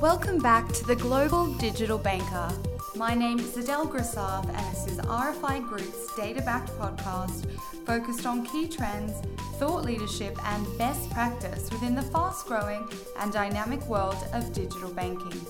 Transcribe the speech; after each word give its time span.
Welcome 0.00 0.38
back 0.38 0.68
to 0.74 0.84
the 0.84 0.94
Global 0.94 1.52
Digital 1.54 1.98
Banker. 1.98 2.48
My 2.94 3.14
name 3.14 3.40
is 3.40 3.56
Adele 3.56 3.88
Grassav, 3.88 4.48
and 4.48 4.72
this 4.72 4.86
is 4.86 4.98
RFI 4.98 5.66
Group's 5.68 6.14
data 6.14 6.40
backed 6.40 6.70
podcast 6.78 7.50
focused 7.84 8.24
on 8.24 8.46
key 8.46 8.68
trends, 8.68 9.20
thought 9.56 9.84
leadership, 9.84 10.38
and 10.46 10.78
best 10.78 11.10
practice 11.10 11.68
within 11.72 11.96
the 11.96 12.02
fast 12.02 12.46
growing 12.46 12.88
and 13.18 13.32
dynamic 13.32 13.84
world 13.88 14.24
of 14.32 14.52
digital 14.52 14.90
banking. 14.90 15.44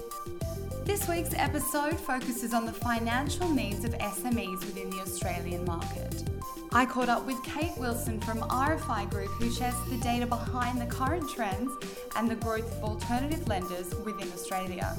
This 0.86 1.06
week's 1.06 1.34
episode 1.34 2.00
focuses 2.00 2.54
on 2.54 2.64
the 2.64 2.72
financial 2.72 3.50
needs 3.50 3.84
of 3.84 3.92
SMEs 3.98 4.60
within 4.60 4.88
the 4.88 5.00
Australian 5.00 5.66
market. 5.66 6.24
I 6.72 6.84
caught 6.84 7.08
up 7.08 7.24
with 7.24 7.42
Kate 7.42 7.76
Wilson 7.78 8.20
from 8.20 8.40
RFI 8.40 9.08
Group, 9.10 9.30
who 9.30 9.50
shares 9.50 9.74
the 9.88 9.96
data 9.98 10.26
behind 10.26 10.78
the 10.78 10.86
current 10.86 11.28
trends 11.30 11.72
and 12.14 12.28
the 12.28 12.34
growth 12.34 12.70
of 12.76 12.84
alternative 12.84 13.48
lenders 13.48 13.94
within 14.04 14.30
Australia. 14.32 14.94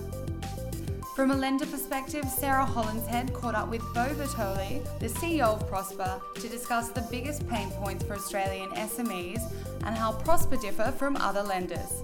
From 1.15 1.29
a 1.29 1.35
lender 1.35 1.67
perspective, 1.67 2.25
Sarah 2.25 2.65
Hollinshead 2.65 3.33
caught 3.33 3.53
up 3.53 3.69
with 3.69 3.81
Beau 3.93 4.09
Bortoli, 4.15 4.83
the 4.99 5.07
CEO 5.07 5.41
of 5.41 5.69
Prospa, 5.69 6.21
to 6.35 6.49
discuss 6.49 6.89
the 6.89 7.05
biggest 7.11 7.47
pain 7.47 7.69
points 7.71 8.03
for 8.03 8.15
Australian 8.15 8.69
SMEs 8.71 9.41
and 9.85 9.95
how 9.95 10.13
Prospa 10.13 10.59
differ 10.59 10.91
from 10.97 11.17
other 11.17 11.43
lenders. 11.43 12.03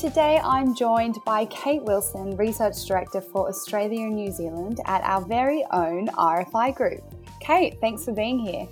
Today 0.00 0.40
I'm 0.42 0.74
joined 0.74 1.18
by 1.26 1.44
Kate 1.44 1.82
Wilson, 1.82 2.34
Research 2.38 2.86
Director 2.86 3.20
for 3.20 3.50
Australia 3.50 4.06
and 4.06 4.14
New 4.14 4.32
Zealand 4.32 4.80
at 4.86 5.02
our 5.02 5.20
very 5.20 5.62
own 5.72 6.08
RFI 6.08 6.74
Group. 6.74 7.02
Kate, 7.38 7.78
thanks 7.82 8.06
for 8.06 8.14
being 8.14 8.38
here. 8.38 8.66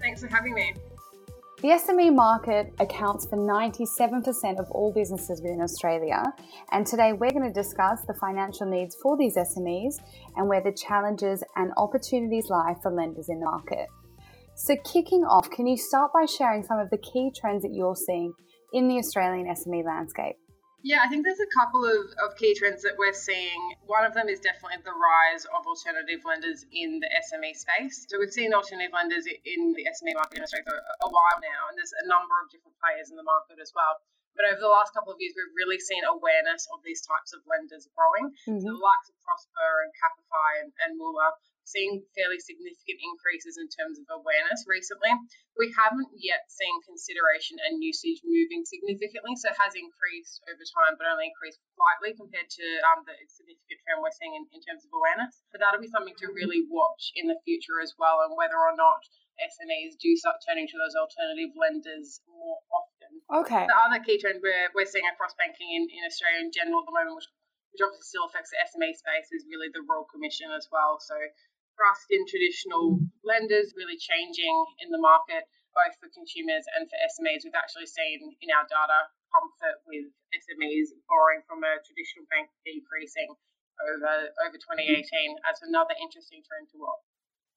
Thanks 0.00 0.22
for 0.22 0.28
having 0.28 0.54
me. 0.54 0.72
The 1.60 1.68
SME 1.68 2.14
market 2.14 2.72
accounts 2.80 3.26
for 3.26 3.36
97% 3.36 4.58
of 4.58 4.70
all 4.70 4.90
businesses 4.90 5.42
within 5.42 5.60
Australia, 5.60 6.32
and 6.72 6.86
today 6.86 7.12
we're 7.12 7.30
going 7.30 7.46
to 7.46 7.52
discuss 7.52 8.00
the 8.06 8.14
financial 8.14 8.64
needs 8.64 8.96
for 9.02 9.18
these 9.18 9.36
SMEs 9.36 9.96
and 10.36 10.48
where 10.48 10.62
the 10.62 10.72
challenges 10.72 11.44
and 11.56 11.72
opportunities 11.76 12.48
lie 12.48 12.74
for 12.82 12.90
lenders 12.90 13.28
in 13.28 13.38
the 13.38 13.44
market. 13.44 13.86
So, 14.54 14.76
kicking 14.82 15.24
off, 15.24 15.50
can 15.50 15.66
you 15.66 15.76
start 15.76 16.10
by 16.14 16.24
sharing 16.24 16.62
some 16.62 16.78
of 16.78 16.88
the 16.88 16.96
key 16.96 17.30
trends 17.38 17.64
that 17.64 17.74
you're 17.74 17.96
seeing 17.96 18.32
in 18.72 18.88
the 18.88 18.96
Australian 18.96 19.46
SME 19.54 19.84
landscape? 19.84 20.36
Yeah, 20.84 21.00
I 21.00 21.08
think 21.08 21.24
there's 21.24 21.40
a 21.40 21.48
couple 21.48 21.80
of, 21.80 22.12
of 22.20 22.36
key 22.36 22.52
trends 22.52 22.84
that 22.84 23.00
we're 23.00 23.16
seeing. 23.16 23.56
One 23.88 24.04
of 24.04 24.12
them 24.12 24.28
is 24.28 24.36
definitely 24.44 24.84
the 24.84 24.92
rise 24.92 25.48
of 25.48 25.64
alternative 25.64 26.20
lenders 26.28 26.68
in 26.68 27.00
the 27.00 27.08
SME 27.24 27.56
space. 27.56 28.04
So 28.04 28.20
we've 28.20 28.28
seen 28.28 28.52
alternative 28.52 28.92
lenders 28.92 29.24
in 29.24 29.72
the 29.72 29.88
SME 29.88 30.12
market 30.12 30.38
in 30.38 30.44
Australia 30.44 30.68
for 30.68 30.76
a 30.76 31.08
while 31.08 31.40
now, 31.40 31.72
and 31.72 31.80
there's 31.80 31.96
a 31.96 32.04
number 32.04 32.36
of 32.44 32.52
different 32.52 32.76
players 32.84 33.08
in 33.08 33.16
the 33.16 33.24
market 33.24 33.56
as 33.64 33.72
well. 33.72 33.96
But 34.36 34.44
over 34.52 34.60
the 34.60 34.68
last 34.68 34.92
couple 34.92 35.08
of 35.08 35.18
years, 35.24 35.32
we've 35.32 35.56
really 35.56 35.80
seen 35.80 36.04
awareness 36.04 36.68
of 36.68 36.84
these 36.84 37.00
types 37.00 37.32
of 37.32 37.40
lenders 37.48 37.88
growing. 37.96 38.36
Mm-hmm. 38.44 38.60
So 38.60 38.76
the 38.76 38.76
likes 38.76 39.08
of 39.08 39.16
Prospa 39.24 39.88
and 39.88 39.90
Capify 39.96 40.50
and, 40.68 40.70
and 40.84 41.00
Moula 41.00 41.32
seeing 41.64 42.04
fairly 42.12 42.38
significant 42.38 43.00
increases 43.00 43.56
in 43.56 43.68
terms 43.72 43.98
of 43.98 44.06
awareness 44.08 44.64
recently. 44.68 45.10
We 45.56 45.72
haven't 45.72 46.12
yet 46.16 46.46
seen 46.52 46.74
consideration 46.84 47.58
and 47.64 47.80
usage 47.80 48.20
moving 48.24 48.64
significantly, 48.68 49.34
so 49.36 49.50
it 49.50 49.58
has 49.58 49.72
increased 49.74 50.44
over 50.48 50.62
time, 50.62 50.94
but 51.00 51.08
only 51.08 51.32
increased 51.32 51.60
slightly 51.74 52.12
compared 52.14 52.48
to 52.48 52.66
um, 52.92 53.02
the 53.08 53.16
significant 53.26 53.80
trend 53.82 54.00
we're 54.04 54.14
seeing 54.14 54.36
in, 54.36 54.44
in 54.52 54.60
terms 54.62 54.84
of 54.84 54.92
awareness. 54.92 55.42
But 55.50 55.64
that'll 55.64 55.82
be 55.82 55.90
something 55.90 56.16
to 56.20 56.32
really 56.32 56.68
watch 56.68 57.12
in 57.16 57.26
the 57.26 57.40
future 57.42 57.80
as 57.80 57.96
well, 57.96 58.22
and 58.22 58.36
whether 58.36 58.60
or 58.60 58.76
not 58.76 59.02
SMEs 59.42 59.98
do 59.98 60.14
start 60.14 60.38
turning 60.46 60.68
to 60.70 60.78
those 60.78 60.94
alternative 60.94 61.54
lenders 61.58 62.22
more 62.30 62.62
often. 62.70 63.10
Okay. 63.42 63.66
The 63.66 63.78
other 63.78 64.02
key 64.02 64.18
trend 64.18 64.38
we're, 64.42 64.70
we're 64.74 64.88
seeing 64.88 65.06
across 65.10 65.34
banking 65.34 65.74
in, 65.74 65.90
in 65.90 66.02
Australia 66.06 66.38
in 66.38 66.54
general 66.54 66.82
at 66.82 66.86
the 66.86 66.94
moment, 66.94 67.18
which, 67.18 67.30
which 67.74 67.82
obviously 67.82 68.06
still 68.06 68.26
affects 68.30 68.54
the 68.54 68.62
SME 68.62 68.94
space, 68.94 69.28
is 69.34 69.46
really 69.50 69.70
the 69.74 69.82
Royal 69.82 70.06
Commission 70.06 70.54
as 70.54 70.70
well. 70.70 71.02
So 71.02 71.18
trust 71.74 72.06
in 72.10 72.22
traditional 72.26 73.02
lenders 73.26 73.74
really 73.74 73.98
changing 73.98 74.54
in 74.80 74.88
the 74.94 75.02
market, 75.02 75.44
both 75.74 75.94
for 75.98 76.08
consumers 76.14 76.64
and 76.78 76.86
for 76.86 76.96
SMEs. 77.18 77.42
We've 77.42 77.58
actually 77.58 77.90
seen 77.90 78.22
in 78.40 78.48
our 78.54 78.66
data 78.66 79.10
comfort 79.34 79.82
with 79.86 80.06
SMEs 80.30 80.94
borrowing 81.10 81.42
from 81.46 81.66
a 81.66 81.82
traditional 81.82 82.26
bank 82.30 82.50
decreasing 82.62 83.34
over 83.82 84.30
over 84.46 84.54
2018 84.54 85.02
as 85.50 85.58
another 85.66 85.98
interesting 85.98 86.40
trend 86.46 86.70
to 86.70 86.78
watch. 86.78 87.02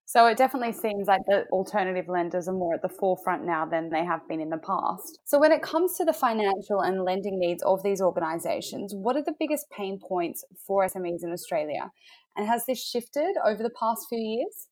So 0.09 0.25
it 0.25 0.37
definitely 0.37 0.71
seems 0.71 1.05
like 1.05 1.19
the 1.27 1.43
alternative 1.51 2.05
lenders 2.07 2.47
are 2.47 2.53
more 2.53 2.73
at 2.73 2.81
the 2.81 2.87
forefront 2.87 3.45
now 3.45 3.65
than 3.65 3.89
they 3.89 4.05
have 4.05 4.25
been 4.29 4.39
in 4.39 4.49
the 4.49 4.57
past. 4.57 5.19
So 5.25 5.37
when 5.37 5.51
it 5.51 5.61
comes 5.61 5.97
to 5.97 6.05
the 6.05 6.13
financial 6.13 6.79
and 6.79 7.03
lending 7.03 7.37
needs 7.37 7.61
of 7.63 7.83
these 7.83 7.99
organisations, 7.99 8.93
what 8.95 9.17
are 9.17 9.21
the 9.21 9.35
biggest 9.37 9.65
pain 9.69 9.99
points 9.99 10.45
for 10.65 10.85
SMEs 10.85 11.23
in 11.23 11.33
Australia? 11.33 11.91
And 12.37 12.45
has 12.45 12.69
this 12.69 12.77
shifted 12.77 13.33
over 13.41 13.65
the 13.65 13.73
past 13.73 14.05
few 14.13 14.21
years? 14.21 14.69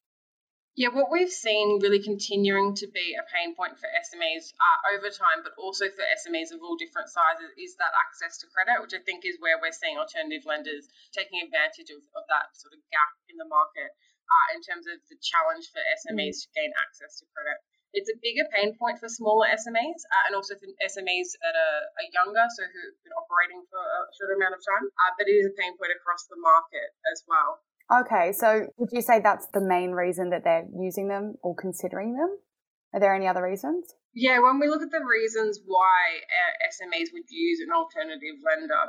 Yeah, 0.77 0.93
what 0.93 1.09
we've 1.09 1.33
seen 1.33 1.79
really 1.81 2.03
continuing 2.03 2.75
to 2.77 2.87
be 2.91 3.15
a 3.15 3.25
pain 3.31 3.55
point 3.55 3.79
for 3.79 3.87
SMEs 3.89 4.53
uh, 4.59 4.93
over 4.93 5.09
time, 5.09 5.41
but 5.41 5.57
also 5.57 5.89
for 5.89 6.03
SMEs 6.03 6.53
of 6.53 6.61
all 6.61 6.77
different 6.77 7.09
sizes, 7.09 7.49
is 7.57 7.73
that 7.81 7.95
access 7.95 8.37
to 8.43 8.51
credit, 8.53 8.83
which 8.83 8.93
I 8.93 9.01
think 9.01 9.25
is 9.25 9.39
where 9.39 9.57
we're 9.57 9.73
seeing 9.73 9.97
alternative 9.97 10.45
lenders 10.45 10.85
taking 11.15 11.41
advantage 11.41 11.89
of, 11.89 12.03
of 12.13 12.27
that 12.29 12.53
sort 12.53 12.75
of 12.75 12.83
gap 12.91 13.15
in 13.31 13.39
the 13.39 13.47
market 13.49 13.89
uh, 14.29 14.47
in 14.53 14.61
terms 14.61 14.85
of 14.85 15.01
the 15.09 15.17
challenge 15.23 15.71
for 15.73 15.81
SMEs 16.05 16.45
to 16.45 16.47
gain 16.53 16.69
access 16.75 17.17
to 17.17 17.25
credit. 17.33 17.57
It's 17.95 18.11
a 18.11 18.17
bigger 18.19 18.43
pain 18.51 18.75
point 18.75 18.99
for 18.99 19.07
smaller 19.07 19.47
SMEs 19.55 20.03
uh, 20.03 20.27
and 20.27 20.35
also 20.35 20.59
for 20.59 20.67
SMEs 20.83 21.31
that 21.39 21.55
are, 21.55 21.81
are, 21.95 22.09
younger, 22.11 22.43
so 22.51 22.67
who've 22.67 22.99
been 23.07 23.15
operating 23.15 23.63
for 23.71 23.79
a 23.79 24.11
shorter 24.19 24.35
amount 24.35 24.51
of 24.51 24.61
time. 24.61 24.83
Uh, 24.99 25.15
but 25.15 25.31
it 25.31 25.39
is 25.39 25.47
a 25.47 25.55
pain 25.55 25.79
point 25.79 25.95
across 25.95 26.27
the 26.27 26.35
market 26.35 26.91
as 27.15 27.23
well. 27.23 27.63
Okay, 27.87 28.35
so 28.35 28.67
would 28.75 28.91
you 28.91 28.99
say 28.99 29.23
that's 29.23 29.47
the 29.55 29.63
main 29.63 29.95
reason 29.95 30.35
that 30.35 30.43
they're 30.43 30.67
using 30.75 31.07
them 31.07 31.39
or 31.39 31.55
considering 31.55 32.19
them? 32.19 32.35
Are 32.91 32.99
there 32.99 33.15
any 33.15 33.27
other 33.27 33.43
reasons? 33.43 33.95
Yeah, 34.11 34.39
when 34.39 34.59
we 34.59 34.67
look 34.67 34.83
at 34.83 34.91
the 34.91 35.03
reasons 35.03 35.59
why 35.63 36.23
uh, 36.23 36.51
SMEs 36.71 37.15
would 37.15 37.27
use 37.31 37.59
an 37.63 37.71
alternative 37.71 38.39
lender, 38.43 38.83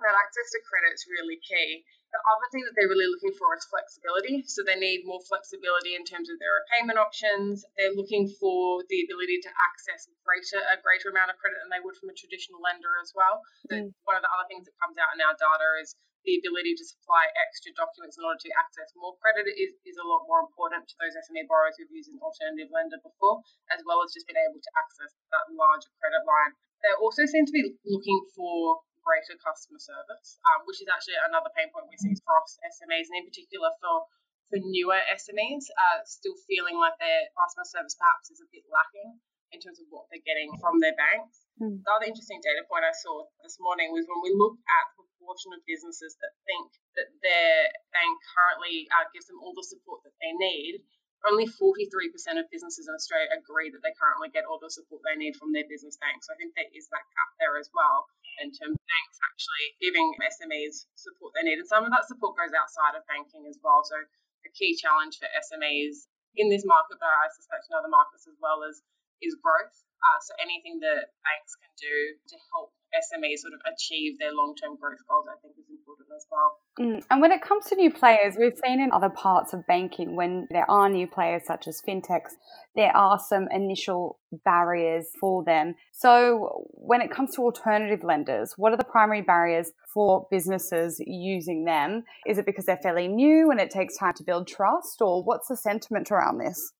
that 0.00 0.16
access 0.16 0.48
to 0.52 0.58
credit 0.64 0.96
is 0.96 1.04
really 1.08 1.36
key. 1.44 1.84
The 2.10 2.22
other 2.26 2.48
thing 2.50 2.66
that 2.66 2.74
they're 2.74 2.90
really 2.90 3.06
looking 3.06 3.34
for 3.38 3.54
is 3.54 3.62
flexibility. 3.70 4.42
So 4.46 4.66
they 4.66 4.74
need 4.74 5.06
more 5.06 5.22
flexibility 5.30 5.94
in 5.94 6.02
terms 6.02 6.26
of 6.26 6.42
their 6.42 6.50
repayment 6.62 6.98
options. 6.98 7.62
They're 7.78 7.94
looking 7.94 8.26
for 8.42 8.82
the 8.90 9.06
ability 9.06 9.38
to 9.46 9.50
access 9.70 10.10
greater 10.26 10.58
a 10.58 10.76
greater 10.82 11.14
amount 11.14 11.30
of 11.30 11.38
credit 11.38 11.62
than 11.62 11.70
they 11.70 11.82
would 11.82 11.94
from 11.98 12.10
a 12.10 12.16
traditional 12.18 12.58
lender 12.58 12.98
as 12.98 13.14
well. 13.14 13.42
Mm. 13.70 13.94
one 14.02 14.18
of 14.18 14.26
the 14.26 14.32
other 14.34 14.50
things 14.50 14.66
that 14.66 14.74
comes 14.82 14.98
out 14.98 15.14
in 15.14 15.22
our 15.22 15.38
data 15.38 15.68
is 15.78 15.94
the 16.24 16.36
ability 16.36 16.76
to 16.76 16.84
supply 16.84 17.24
extra 17.38 17.72
documents 17.72 18.20
in 18.20 18.26
order 18.26 18.40
to 18.42 18.50
access 18.60 18.92
more 18.92 19.16
credit 19.24 19.48
is, 19.48 19.72
is 19.88 19.96
a 19.96 20.04
lot 20.04 20.28
more 20.28 20.44
important 20.44 20.84
to 20.84 20.94
those 21.00 21.16
SME 21.16 21.48
borrowers 21.48 21.78
who've 21.80 21.92
used 21.92 22.12
an 22.12 22.20
alternative 22.20 22.68
lender 22.68 23.00
before, 23.00 23.40
as 23.72 23.80
well 23.88 24.04
as 24.04 24.12
just 24.12 24.28
being 24.28 24.40
able 24.40 24.60
to 24.60 24.72
access 24.76 25.10
that 25.32 25.48
larger 25.56 25.88
credit 25.96 26.20
line. 26.28 26.52
They 26.84 26.92
also 27.00 27.24
seem 27.24 27.44
to 27.48 27.54
be 27.54 27.76
looking 27.88 28.20
for 28.36 28.84
greater 29.04 29.36
customer 29.40 29.80
service, 29.80 30.40
um, 30.48 30.64
which 30.68 30.80
is 30.80 30.88
actually 30.88 31.18
another 31.26 31.50
pain 31.56 31.68
point 31.72 31.88
we 31.88 31.98
see 31.98 32.14
across 32.14 32.60
SMEs, 32.62 33.08
and 33.10 33.24
in 33.24 33.26
particular 33.26 33.72
for 33.80 34.06
for 34.50 34.58
newer 34.58 34.98
SMEs, 35.14 35.70
uh, 35.70 36.02
still 36.02 36.34
feeling 36.50 36.74
like 36.74 36.98
their 36.98 37.30
customer 37.38 37.62
service 37.62 37.94
perhaps 37.94 38.34
is 38.34 38.42
a 38.42 38.48
bit 38.50 38.66
lacking 38.66 39.14
in 39.54 39.58
terms 39.62 39.78
of 39.78 39.86
what 39.90 40.10
they're 40.10 40.26
getting 40.26 40.50
from 40.58 40.82
their 40.82 40.94
banks. 40.98 41.46
Mm. 41.62 41.82
The 41.82 41.90
other 41.94 42.06
interesting 42.10 42.42
data 42.42 42.66
point 42.66 42.86
I 42.86 42.94
saw 42.94 43.30
this 43.46 43.58
morning 43.62 43.94
was 43.94 44.06
when 44.10 44.22
we 44.26 44.34
look 44.34 44.58
at 44.58 44.86
the 44.98 45.06
proportion 45.18 45.54
of 45.54 45.62
businesses 45.66 46.18
that 46.22 46.34
think 46.46 46.66
that 46.98 47.08
their 47.22 47.70
bank 47.94 48.14
currently 48.34 48.90
uh, 48.90 49.06
gives 49.14 49.30
them 49.30 49.38
all 49.42 49.54
the 49.54 49.66
support 49.66 50.02
that 50.06 50.14
they 50.18 50.34
need, 50.34 50.82
only 51.28 51.44
43% 51.44 52.40
of 52.40 52.48
businesses 52.48 52.88
in 52.88 52.94
Australia 52.96 53.28
agree 53.36 53.68
that 53.68 53.84
they 53.84 53.92
currently 53.96 54.32
get 54.32 54.48
all 54.48 54.56
the 54.56 54.72
support 54.72 55.04
they 55.04 55.18
need 55.18 55.36
from 55.36 55.52
their 55.52 55.68
business 55.68 56.00
bank. 56.00 56.24
So 56.24 56.32
I 56.32 56.40
think 56.40 56.56
there 56.56 56.70
is 56.72 56.88
that 56.88 57.04
gap 57.12 57.30
there 57.36 57.60
as 57.60 57.68
well 57.76 58.08
in 58.40 58.48
terms 58.48 58.72
of 58.72 58.84
banks 58.88 59.18
actually 59.20 59.66
giving 59.84 60.06
SMEs 60.16 60.88
support 60.96 61.36
they 61.36 61.44
need. 61.44 61.60
And 61.60 61.68
some 61.68 61.84
of 61.84 61.92
that 61.92 62.08
support 62.08 62.40
goes 62.40 62.56
outside 62.56 62.96
of 62.96 63.04
banking 63.04 63.44
as 63.44 63.60
well. 63.60 63.84
So 63.84 64.00
a 64.00 64.50
key 64.56 64.72
challenge 64.72 65.20
for 65.20 65.28
SMEs 65.28 66.08
in 66.40 66.48
this 66.48 66.64
market, 66.64 66.96
but 66.96 67.12
I 67.12 67.28
suspect 67.36 67.68
in 67.68 67.76
other 67.76 67.92
markets 67.92 68.24
as 68.24 68.38
well, 68.40 68.64
is 68.64 68.80
is 69.20 69.36
growth. 69.36 69.76
Uh, 70.00 70.18
so 70.24 70.32
anything 70.40 70.80
that 70.80 71.12
banks 71.20 71.52
can 71.60 71.72
do 71.76 71.96
to 72.28 72.36
help 72.52 72.72
SMEs 72.90 73.44
sort 73.44 73.54
of 73.54 73.60
achieve 73.72 74.18
their 74.18 74.32
long 74.32 74.54
term 74.56 74.76
growth 74.80 74.98
goals, 75.08 75.26
I 75.28 75.36
think 75.40 75.54
is 75.58 75.68
important 75.70 76.08
as 76.16 76.26
well. 76.30 76.58
Mm. 76.80 77.04
And 77.10 77.20
when 77.20 77.32
it 77.32 77.42
comes 77.42 77.66
to 77.66 77.76
new 77.76 77.92
players, 77.92 78.34
we've 78.38 78.58
seen 78.64 78.80
in 78.80 78.90
other 78.92 79.10
parts 79.10 79.52
of 79.52 79.66
banking 79.66 80.16
when 80.16 80.48
there 80.50 80.68
are 80.70 80.88
new 80.88 81.06
players 81.06 81.42
such 81.46 81.68
as 81.68 81.82
fintechs, 81.86 82.32
there 82.74 82.96
are 82.96 83.18
some 83.18 83.46
initial 83.52 84.18
barriers 84.44 85.08
for 85.20 85.44
them. 85.44 85.74
So 85.92 86.64
when 86.72 87.00
it 87.00 87.10
comes 87.10 87.34
to 87.36 87.42
alternative 87.42 88.02
lenders, 88.02 88.54
what 88.56 88.72
are 88.72 88.78
the 88.78 88.84
primary 88.84 89.22
barriers 89.22 89.72
for 89.92 90.26
businesses 90.30 91.00
using 91.06 91.64
them? 91.64 92.04
Is 92.26 92.38
it 92.38 92.46
because 92.46 92.64
they're 92.64 92.80
fairly 92.82 93.08
new 93.08 93.50
and 93.50 93.60
it 93.60 93.70
takes 93.70 93.98
time 93.98 94.14
to 94.14 94.24
build 94.24 94.48
trust, 94.48 95.00
or 95.00 95.22
what's 95.22 95.48
the 95.48 95.56
sentiment 95.56 96.10
around 96.10 96.38
this? 96.38 96.72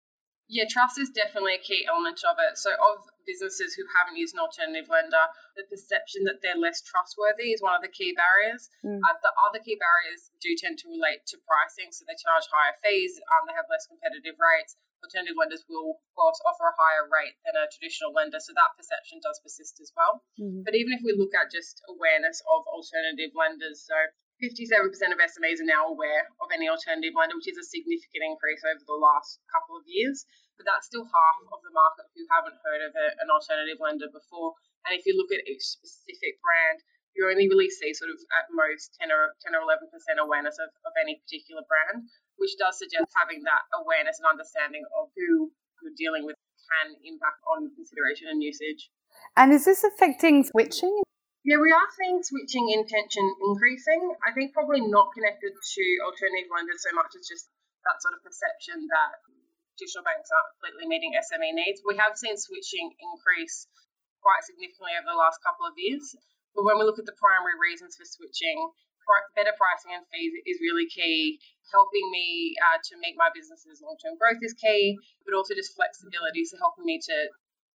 Yeah, 0.51 0.67
trust 0.67 0.99
is 0.99 1.15
definitely 1.15 1.55
a 1.55 1.63
key 1.63 1.87
element 1.87 2.27
of 2.27 2.35
it. 2.43 2.59
So, 2.59 2.75
of 2.75 3.07
businesses 3.23 3.79
who 3.79 3.87
haven't 3.95 4.19
used 4.19 4.35
an 4.35 4.43
alternative 4.43 4.91
lender, 4.91 5.31
the 5.55 5.63
perception 5.71 6.27
that 6.27 6.43
they're 6.43 6.59
less 6.59 6.83
trustworthy 6.83 7.55
is 7.55 7.63
one 7.63 7.79
of 7.79 7.87
the 7.87 7.95
key 7.95 8.19
barriers. 8.19 8.67
Mm. 8.83 8.99
Uh, 8.99 9.15
the 9.23 9.31
other 9.47 9.63
key 9.63 9.79
barriers 9.79 10.35
do 10.43 10.51
tend 10.59 10.83
to 10.83 10.91
relate 10.91 11.23
to 11.31 11.39
pricing. 11.47 11.95
So, 11.95 12.03
they 12.03 12.19
charge 12.19 12.51
higher 12.51 12.75
fees, 12.83 13.15
um, 13.31 13.47
they 13.47 13.55
have 13.55 13.71
less 13.71 13.87
competitive 13.87 14.35
rates. 14.43 14.75
Alternative 15.07 15.39
lenders 15.39 15.63
will, 15.71 15.97
of 15.97 16.13
course, 16.19 16.43
offer 16.43 16.67
a 16.67 16.75
higher 16.75 17.07
rate 17.07 17.39
than 17.47 17.55
a 17.55 17.71
traditional 17.71 18.11
lender. 18.11 18.43
So, 18.43 18.51
that 18.59 18.75
perception 18.75 19.23
does 19.23 19.39
persist 19.39 19.79
as 19.79 19.95
well. 19.95 20.27
Mm. 20.35 20.67
But 20.67 20.75
even 20.75 20.99
if 20.99 21.07
we 21.07 21.15
look 21.15 21.31
at 21.39 21.55
just 21.55 21.79
awareness 21.87 22.43
of 22.43 22.67
alternative 22.67 23.39
lenders, 23.39 23.87
so 23.87 23.95
57% 24.41 24.89
of 25.13 25.21
SMEs 25.21 25.61
are 25.61 25.69
now 25.69 25.93
aware 25.93 26.33
of 26.41 26.49
any 26.49 26.65
alternative 26.65 27.13
lender, 27.13 27.37
which 27.37 27.53
is 27.53 27.61
a 27.61 27.65
significant 27.65 28.25
increase 28.25 28.65
over 28.65 28.81
the 28.89 28.97
last 28.97 29.45
couple 29.53 29.77
of 29.77 29.85
years. 29.85 30.25
But 30.57 30.65
that's 30.65 30.89
still 30.89 31.05
half 31.05 31.37
of 31.53 31.61
the 31.61 31.73
market 31.73 32.09
who 32.17 32.25
haven't 32.33 32.57
heard 32.65 32.83
of 32.89 32.93
a, 32.97 33.07
an 33.21 33.29
alternative 33.29 33.81
lender 33.81 34.09
before. 34.09 34.57
And 34.89 34.97
if 34.97 35.05
you 35.05 35.13
look 35.13 35.29
at 35.29 35.45
each 35.45 35.65
specific 35.65 36.41
brand, 36.41 36.81
you 37.13 37.29
only 37.29 37.53
really 37.53 37.69
see 37.69 37.93
sort 37.93 38.09
of 38.09 38.17
at 38.33 38.49
most 38.53 38.97
10 38.97 39.13
or 39.13 39.37
10 39.45 39.53
or 39.53 39.65
11% 39.67 39.93
awareness 40.17 40.57
of, 40.57 40.73
of 40.89 40.93
any 40.97 41.21
particular 41.21 41.61
brand, 41.69 42.09
which 42.41 42.57
does 42.57 42.81
suggest 42.81 43.13
having 43.13 43.45
that 43.45 43.69
awareness 43.77 44.17
and 44.21 44.29
understanding 44.31 44.85
of 44.97 45.13
who 45.17 45.53
you're 45.85 45.97
dealing 45.97 46.25
with 46.25 46.37
can 46.71 46.97
impact 47.05 47.41
on 47.45 47.69
consideration 47.77 48.29
and 48.31 48.41
usage. 48.41 48.89
And 49.37 49.53
is 49.53 49.65
this 49.65 49.85
affecting 49.85 50.45
switching? 50.45 51.03
Yeah, 51.41 51.57
we 51.57 51.73
are 51.73 51.89
seeing 51.97 52.21
switching 52.21 52.69
intention 52.69 53.25
increasing. 53.41 54.13
I 54.21 54.33
think 54.37 54.53
probably 54.53 54.85
not 54.85 55.09
connected 55.17 55.57
to 55.57 55.85
alternative 56.05 56.53
lenders 56.53 56.85
so 56.85 56.93
much 56.93 57.17
as 57.17 57.25
just 57.25 57.49
that 57.89 57.97
sort 58.05 58.13
of 58.13 58.21
perception 58.21 58.85
that 58.93 59.11
traditional 59.73 60.05
banks 60.05 60.29
aren't 60.29 60.53
completely 60.61 60.85
meeting 60.85 61.17
SME 61.17 61.57
needs. 61.57 61.81
We 61.81 61.97
have 61.97 62.21
seen 62.21 62.37
switching 62.37 62.93
increase 63.01 63.65
quite 64.21 64.45
significantly 64.45 64.93
over 65.01 65.09
the 65.09 65.17
last 65.17 65.41
couple 65.41 65.65
of 65.65 65.73
years. 65.81 66.13
But 66.53 66.69
when 66.69 66.77
we 66.77 66.85
look 66.85 67.01
at 67.01 67.09
the 67.09 67.17
primary 67.17 67.57
reasons 67.57 67.97
for 67.97 68.05
switching, 68.05 68.61
better 69.35 69.57
pricing 69.57 69.97
and 69.97 70.05
fees 70.13 70.37
is 70.47 70.61
really 70.61 70.87
key. 70.87 71.41
Helping 71.73 72.07
me 72.11 72.55
uh, 72.69 72.79
to 72.91 72.99
meet 72.99 73.15
my 73.17 73.31
business's 73.33 73.81
long 73.81 73.97
term 74.03 74.19
growth 74.19 74.43
is 74.43 74.55
key, 74.59 74.99
but 75.25 75.35
also 75.35 75.55
just 75.55 75.75
flexibility, 75.75 76.45
so 76.45 76.59
helping 76.59 76.85
me 76.85 76.99
to 76.99 77.17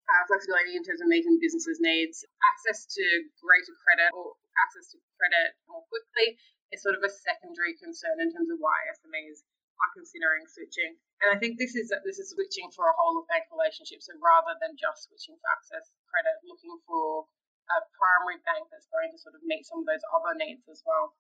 uh, 0.10 0.24
flexibility 0.28 0.76
in 0.76 0.84
terms 0.84 1.00
of 1.00 1.08
meeting 1.08 1.40
businesses' 1.40 1.80
needs, 1.80 2.26
access 2.54 2.86
to 2.92 3.04
greater 3.40 3.74
credit 3.80 4.12
or 4.12 4.36
access 4.60 4.92
to 4.94 4.98
credit 5.18 5.56
more 5.66 5.84
quickly 5.88 6.38
is 6.72 6.82
sort 6.82 6.98
of 6.98 7.04
a 7.06 7.12
secondary 7.12 7.78
concern 7.78 8.20
in 8.20 8.34
terms 8.34 8.50
of 8.50 8.58
why 8.60 8.76
SMEs 8.98 9.46
are 9.82 9.92
considering 9.94 10.46
switching. 10.46 10.98
And 11.22 11.34
I 11.34 11.38
think 11.40 11.58
this 11.58 11.74
is 11.74 11.90
this 12.04 12.20
is 12.20 12.34
switching 12.34 12.70
for 12.76 12.90
a 12.90 12.96
whole 12.98 13.18
of 13.22 13.26
bank 13.32 13.48
relationship. 13.50 14.04
So 14.04 14.14
rather 14.20 14.58
than 14.60 14.78
just 14.78 15.08
switching 15.10 15.40
for 15.40 15.48
access 15.54 15.90
credit, 16.10 16.36
looking 16.46 16.78
for 16.86 17.26
a 17.72 17.78
primary 17.96 18.44
bank 18.44 18.68
that's 18.70 18.92
going 18.92 19.10
to 19.14 19.20
sort 19.20 19.40
of 19.40 19.42
meet 19.48 19.64
some 19.64 19.82
of 19.82 19.88
those 19.88 20.04
other 20.12 20.36
needs 20.36 20.68
as 20.68 20.84
well. 20.84 21.16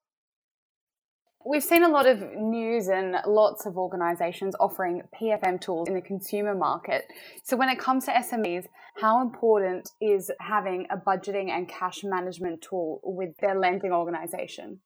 We've 1.45 1.63
seen 1.63 1.83
a 1.83 1.89
lot 1.89 2.07
of 2.07 2.21
news 2.35 2.87
and 2.87 3.17
lots 3.27 3.65
of 3.65 3.77
organisations 3.77 4.55
offering 4.61 5.01
PFM 5.19 5.59
tools 5.59 5.89
in 5.89 5.93
the 5.93 6.01
consumer 6.01 6.55
market. 6.55 7.05
So, 7.43 7.57
when 7.57 7.67
it 7.67 7.77
comes 7.77 8.05
to 8.05 8.11
SMEs, 8.11 8.65
how 8.95 9.21
important 9.21 9.89
is 9.99 10.31
having 10.39 10.87
a 10.89 10.95
budgeting 10.95 11.49
and 11.49 11.67
cash 11.67 12.03
management 12.03 12.61
tool 12.61 13.01
with 13.03 13.35
their 13.41 13.59
lending 13.59 13.91
organisation? 13.91 14.79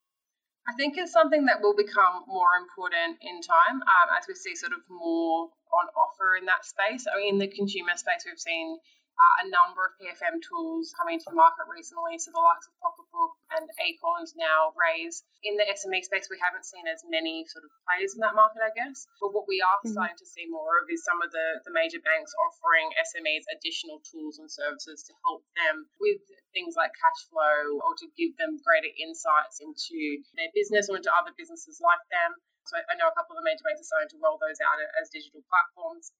I 0.67 0.73
think 0.73 0.97
it's 0.97 1.13
something 1.13 1.45
that 1.45 1.61
will 1.61 1.75
become 1.75 2.25
more 2.27 2.57
important 2.59 3.19
in 3.21 3.39
time 3.39 3.75
um, 3.75 4.09
as 4.17 4.25
we 4.27 4.33
see 4.33 4.55
sort 4.55 4.73
of 4.73 4.79
more 4.89 5.49
on 5.71 5.87
offer 5.95 6.35
in 6.39 6.45
that 6.45 6.65
space. 6.65 7.05
I 7.07 7.17
mean, 7.17 7.35
in 7.35 7.39
the 7.39 7.47
consumer 7.47 7.95
space, 7.95 8.25
we've 8.25 8.39
seen 8.39 8.79
uh, 9.17 9.33
a 9.41 9.45
number 9.49 9.81
of 9.89 9.97
PFM 9.97 10.37
tools 10.45 10.93
coming 10.93 11.17
to 11.17 11.27
the 11.33 11.37
market 11.37 11.65
recently. 11.65 12.21
So 12.21 12.29
the 12.29 12.41
likes 12.41 12.69
of 12.69 12.77
Pocketbook 12.77 13.33
and 13.57 13.65
Acorns 13.81 14.37
now 14.37 14.77
Raiz. 14.77 15.25
In 15.41 15.57
the 15.57 15.65
SME 15.73 16.05
space, 16.05 16.29
we 16.29 16.37
haven't 16.37 16.65
seen 16.69 16.85
as 16.85 17.01
many 17.05 17.45
sort 17.49 17.65
of 17.65 17.73
players 17.85 18.13
in 18.13 18.21
that 18.21 18.37
market, 18.37 18.61
I 18.61 18.73
guess. 18.77 19.09
But 19.17 19.33
what 19.33 19.49
we 19.49 19.57
are 19.61 19.81
mm-hmm. 19.81 19.93
starting 19.93 20.17
to 20.21 20.27
see 20.27 20.45
more 20.45 20.81
of 20.81 20.89
is 20.93 21.01
some 21.01 21.21
of 21.25 21.33
the, 21.33 21.65
the 21.65 21.73
major 21.73 22.01
banks 22.01 22.29
offering 22.45 22.93
SMEs 22.93 23.45
additional 23.57 24.01
tools 24.05 24.37
and 24.37 24.49
services 24.49 25.01
to 25.09 25.13
help 25.25 25.41
them 25.57 25.89
with 25.97 26.21
things 26.53 26.77
like 26.77 26.93
cash 26.93 27.21
flow 27.33 27.81
or 27.81 27.97
to 27.97 28.05
give 28.17 28.37
them 28.37 28.61
greater 28.61 28.93
insights 29.01 29.61
into 29.61 30.21
their 30.37 30.53
business 30.53 30.93
or 30.93 31.01
into 31.01 31.09
other 31.09 31.33
businesses 31.33 31.81
like 31.81 32.01
them. 32.13 32.37
So 32.69 32.77
I 32.77 32.93
know 32.99 33.07
a 33.07 33.15
couple 33.15 33.33
of 33.33 33.41
the 33.41 33.47
major 33.47 33.63
banks 33.63 33.81
are 33.81 33.89
starting 33.89 34.11
to 34.13 34.19
roll 34.19 34.37
those 34.37 34.59
out 34.61 34.77
as 34.99 35.09
digital 35.09 35.41
platforms. 35.47 36.11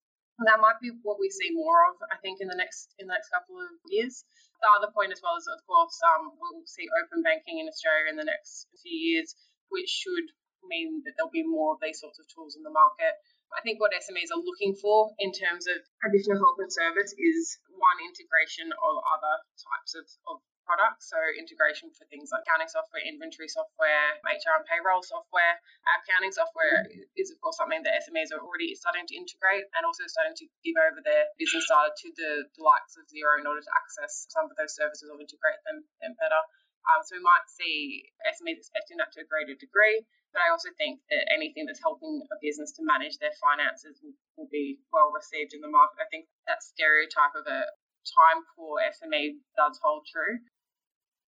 That 0.46 0.62
might 0.62 0.78
be 0.78 0.94
what 1.02 1.18
we 1.18 1.30
see 1.34 1.50
more 1.50 1.90
of, 1.90 1.98
I 2.14 2.18
think, 2.22 2.42
in 2.42 2.48
the 2.48 2.58
next 2.58 2.94
in 3.02 3.10
the 3.10 3.14
next 3.18 3.34
couple 3.34 3.58
of 3.58 3.74
years. 3.90 4.22
The 4.62 4.70
other 4.78 4.94
point 4.94 5.14
as 5.14 5.22
well 5.22 5.38
is, 5.38 5.50
of 5.50 5.62
course, 5.66 5.98
um, 6.14 6.34
we'll 6.38 6.66
see 6.66 6.86
open 7.02 7.22
banking 7.22 7.58
in 7.58 7.70
Australia 7.70 8.10
in 8.10 8.18
the 8.18 8.26
next 8.26 8.70
few 8.82 8.94
years, 8.94 9.34
which 9.70 9.90
should 9.90 10.30
mean 10.66 11.02
that 11.06 11.14
there'll 11.18 11.34
be 11.34 11.46
more 11.46 11.74
of 11.74 11.82
these 11.82 12.02
sorts 12.02 12.20
of 12.20 12.26
tools 12.30 12.58
in 12.58 12.64
the 12.64 12.74
market. 12.74 13.18
I 13.56 13.62
think 13.62 13.80
what 13.80 13.96
SMEs 13.96 14.34
are 14.34 14.44
looking 14.44 14.76
for 14.76 15.14
in 15.20 15.32
terms 15.32 15.66
of 15.66 15.80
additional 16.04 16.38
help 16.38 16.60
and 16.60 16.74
service 16.74 17.16
is 17.16 17.58
one 17.72 17.98
integration 18.04 18.74
of 18.74 18.94
other 19.08 19.36
types 19.56 19.96
of, 19.96 20.06
of 20.28 20.38
products. 20.68 21.08
So 21.08 21.16
integration 21.40 21.88
for 21.96 22.04
things 22.12 22.28
like 22.36 22.44
accounting 22.44 22.68
software, 22.68 23.00
inventory 23.08 23.48
software, 23.48 24.20
HR 24.28 24.60
and 24.60 24.68
payroll 24.68 25.00
software. 25.00 25.56
Accounting 26.04 26.36
software 26.36 26.84
is 27.16 27.32
of 27.32 27.40
course 27.40 27.56
something 27.56 27.80
that 27.88 28.04
SMEs 28.04 28.36
are 28.36 28.44
already 28.44 28.76
starting 28.76 29.08
to 29.08 29.16
integrate 29.16 29.64
and 29.80 29.88
also 29.88 30.04
starting 30.12 30.36
to 30.36 30.46
give 30.68 30.76
over 30.76 31.00
their 31.00 31.32
business 31.40 31.64
data 31.72 31.96
to 31.96 32.08
the, 32.20 32.32
the 32.60 32.62
likes 32.62 33.00
of 33.00 33.08
Xero 33.08 33.40
in 33.40 33.48
order 33.48 33.64
to 33.64 33.72
access 33.72 34.28
some 34.28 34.52
of 34.52 34.60
those 34.60 34.76
services 34.76 35.08
or 35.08 35.16
integrate 35.16 35.64
them, 35.64 35.88
them 36.04 36.20
better. 36.20 36.44
Um, 36.88 37.04
so 37.04 37.16
we 37.16 37.24
might 37.24 37.48
see 37.48 38.08
SMEs 38.28 38.64
expecting 38.64 39.00
that 39.00 39.16
to 39.16 39.24
a 39.24 39.28
greater 39.28 39.56
degree. 39.56 40.04
But 40.36 40.44
I 40.44 40.52
also 40.52 40.70
think 40.76 41.00
that 41.10 41.24
anything 41.32 41.66
that's 41.66 41.82
helping 41.82 42.20
a 42.30 42.38
business 42.44 42.76
to 42.76 42.84
manage 42.84 43.18
their 43.18 43.34
finances 43.40 44.00
will, 44.04 44.16
will 44.36 44.52
be 44.52 44.80
well 44.92 45.12
received 45.16 45.56
in 45.56 45.64
the 45.64 45.72
market. 45.72 46.04
I 46.04 46.08
think 46.12 46.28
that 46.48 46.64
stereotype 46.64 47.36
of 47.36 47.48
a 47.48 47.64
time 48.08 48.44
poor 48.56 48.80
SME 48.80 49.40
does 49.56 49.80
hold 49.84 50.08
true. 50.08 50.40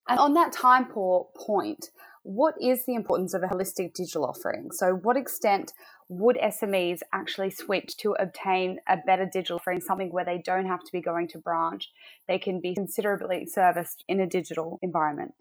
And 0.09 0.19
on 0.19 0.33
that 0.33 0.51
time 0.51 0.85
poor 0.85 1.27
point, 1.35 1.89
what 2.23 2.56
is 2.61 2.85
the 2.85 2.95
importance 2.95 3.33
of 3.33 3.44
a 3.44 3.47
holistic 3.47 3.94
digital 3.94 4.25
offering? 4.25 4.71
So, 4.71 4.94
what 4.94 5.15
extent 5.15 5.71
would 6.09 6.38
SMEs 6.38 7.00
actually 7.13 7.51
switch 7.51 7.95
to 7.97 8.13
obtain 8.19 8.79
a 8.88 8.97
better 8.97 9.29
digital 9.31 9.57
offering, 9.57 9.80
something 9.80 10.11
where 10.11 10.25
they 10.25 10.42
don't 10.44 10.66
have 10.66 10.83
to 10.83 10.92
be 10.92 11.01
going 11.01 11.28
to 11.30 11.37
branch? 11.37 11.89
They 12.28 12.39
can 12.39 12.59
be 12.59 12.75
considerably 12.75 13.45
serviced 13.45 14.04
in 14.07 14.19
a 14.19 14.28
digital 14.28 14.80
environment. 14.81 15.35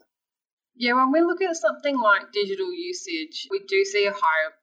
Yeah, 0.75 0.93
when 0.93 1.11
we 1.11 1.21
look 1.21 1.41
at 1.41 1.55
something 1.57 1.99
like 1.99 2.31
digital 2.31 2.71
usage, 2.71 3.47
we 3.51 3.59
do 3.67 3.83
see 3.83 4.05
a 4.05 4.11
higher 4.11 4.53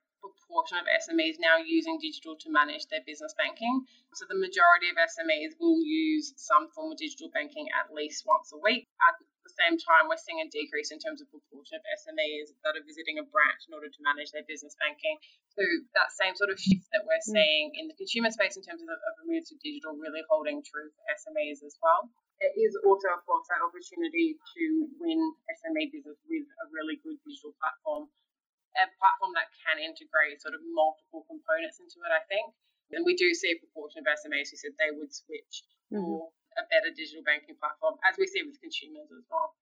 proportion 0.56 0.80
of 0.80 0.88
SMEs 0.88 1.36
now 1.36 1.60
using 1.60 2.00
digital 2.00 2.32
to 2.40 2.48
manage 2.48 2.88
their 2.88 3.04
business 3.04 3.36
banking. 3.36 3.84
So 4.16 4.24
the 4.24 4.40
majority 4.40 4.88
of 4.88 4.96
SMEs 4.96 5.60
will 5.60 5.84
use 5.84 6.32
some 6.40 6.72
form 6.72 6.92
of 6.92 6.96
digital 6.96 7.28
banking 7.28 7.68
at 7.76 7.92
least 7.92 8.24
once 8.24 8.56
a 8.56 8.58
week. 8.64 8.88
At 9.04 9.20
the 9.20 9.52
same 9.52 9.76
time, 9.76 10.08
we're 10.08 10.16
seeing 10.16 10.40
a 10.40 10.48
decrease 10.48 10.96
in 10.96 10.98
terms 10.98 11.20
of 11.20 11.28
proportion 11.28 11.76
of 11.76 11.84
SMEs 12.00 12.56
that 12.64 12.72
are 12.72 12.84
visiting 12.88 13.20
a 13.20 13.24
branch 13.28 13.68
in 13.68 13.76
order 13.76 13.92
to 13.92 14.00
manage 14.00 14.32
their 14.32 14.48
business 14.48 14.72
banking. 14.80 15.20
So 15.52 15.60
that 15.92 16.08
same 16.16 16.32
sort 16.40 16.48
of 16.48 16.56
shift 16.56 16.88
that 16.96 17.04
we're 17.04 17.20
mm. 17.20 17.36
seeing 17.36 17.76
in 17.76 17.92
the 17.92 17.96
consumer 18.00 18.32
space 18.32 18.56
in 18.56 18.64
terms 18.64 18.80
of, 18.80 18.88
of 18.88 19.14
a 19.20 19.24
move 19.28 19.44
to 19.52 19.60
digital 19.60 19.92
really 20.00 20.24
holding 20.32 20.64
true 20.64 20.88
for 20.88 21.04
SMEs 21.20 21.60
as 21.68 21.76
well. 21.84 22.08
It 22.40 22.56
is 22.56 22.76
also, 22.80 23.12
of 23.12 23.24
course, 23.28 23.44
that 23.52 23.60
opportunity 23.60 24.40
to 24.40 24.64
win 25.00 25.20
SME 25.52 25.92
business 25.92 26.16
with 26.28 26.48
a 26.48 26.66
really 26.72 27.00
good 27.00 27.16
digital 27.24 27.56
platform, 27.60 28.08
a 28.76 28.86
platform 29.00 29.32
that 29.34 29.48
can 29.64 29.80
integrate 29.80 30.40
sort 30.40 30.54
of 30.54 30.62
multiple 30.72 31.24
components 31.26 31.80
into 31.80 32.00
it, 32.04 32.12
I 32.12 32.22
think. 32.28 32.52
And 32.92 33.02
we 33.02 33.16
do 33.18 33.34
see 33.34 33.50
a 33.50 33.58
proportion 33.58 34.04
of 34.04 34.06
SMEs 34.06 34.54
who 34.54 34.56
said 34.60 34.78
they 34.78 34.94
would 34.94 35.10
switch 35.10 35.66
mm-hmm. 35.90 36.04
for 36.04 36.30
a 36.56 36.64
better 36.70 36.94
digital 36.94 37.24
banking 37.26 37.58
platform, 37.58 37.98
as 38.06 38.14
we 38.16 38.26
see 38.26 38.42
with 38.46 38.60
consumers 38.60 39.10
as 39.10 39.26
well. 39.26 39.56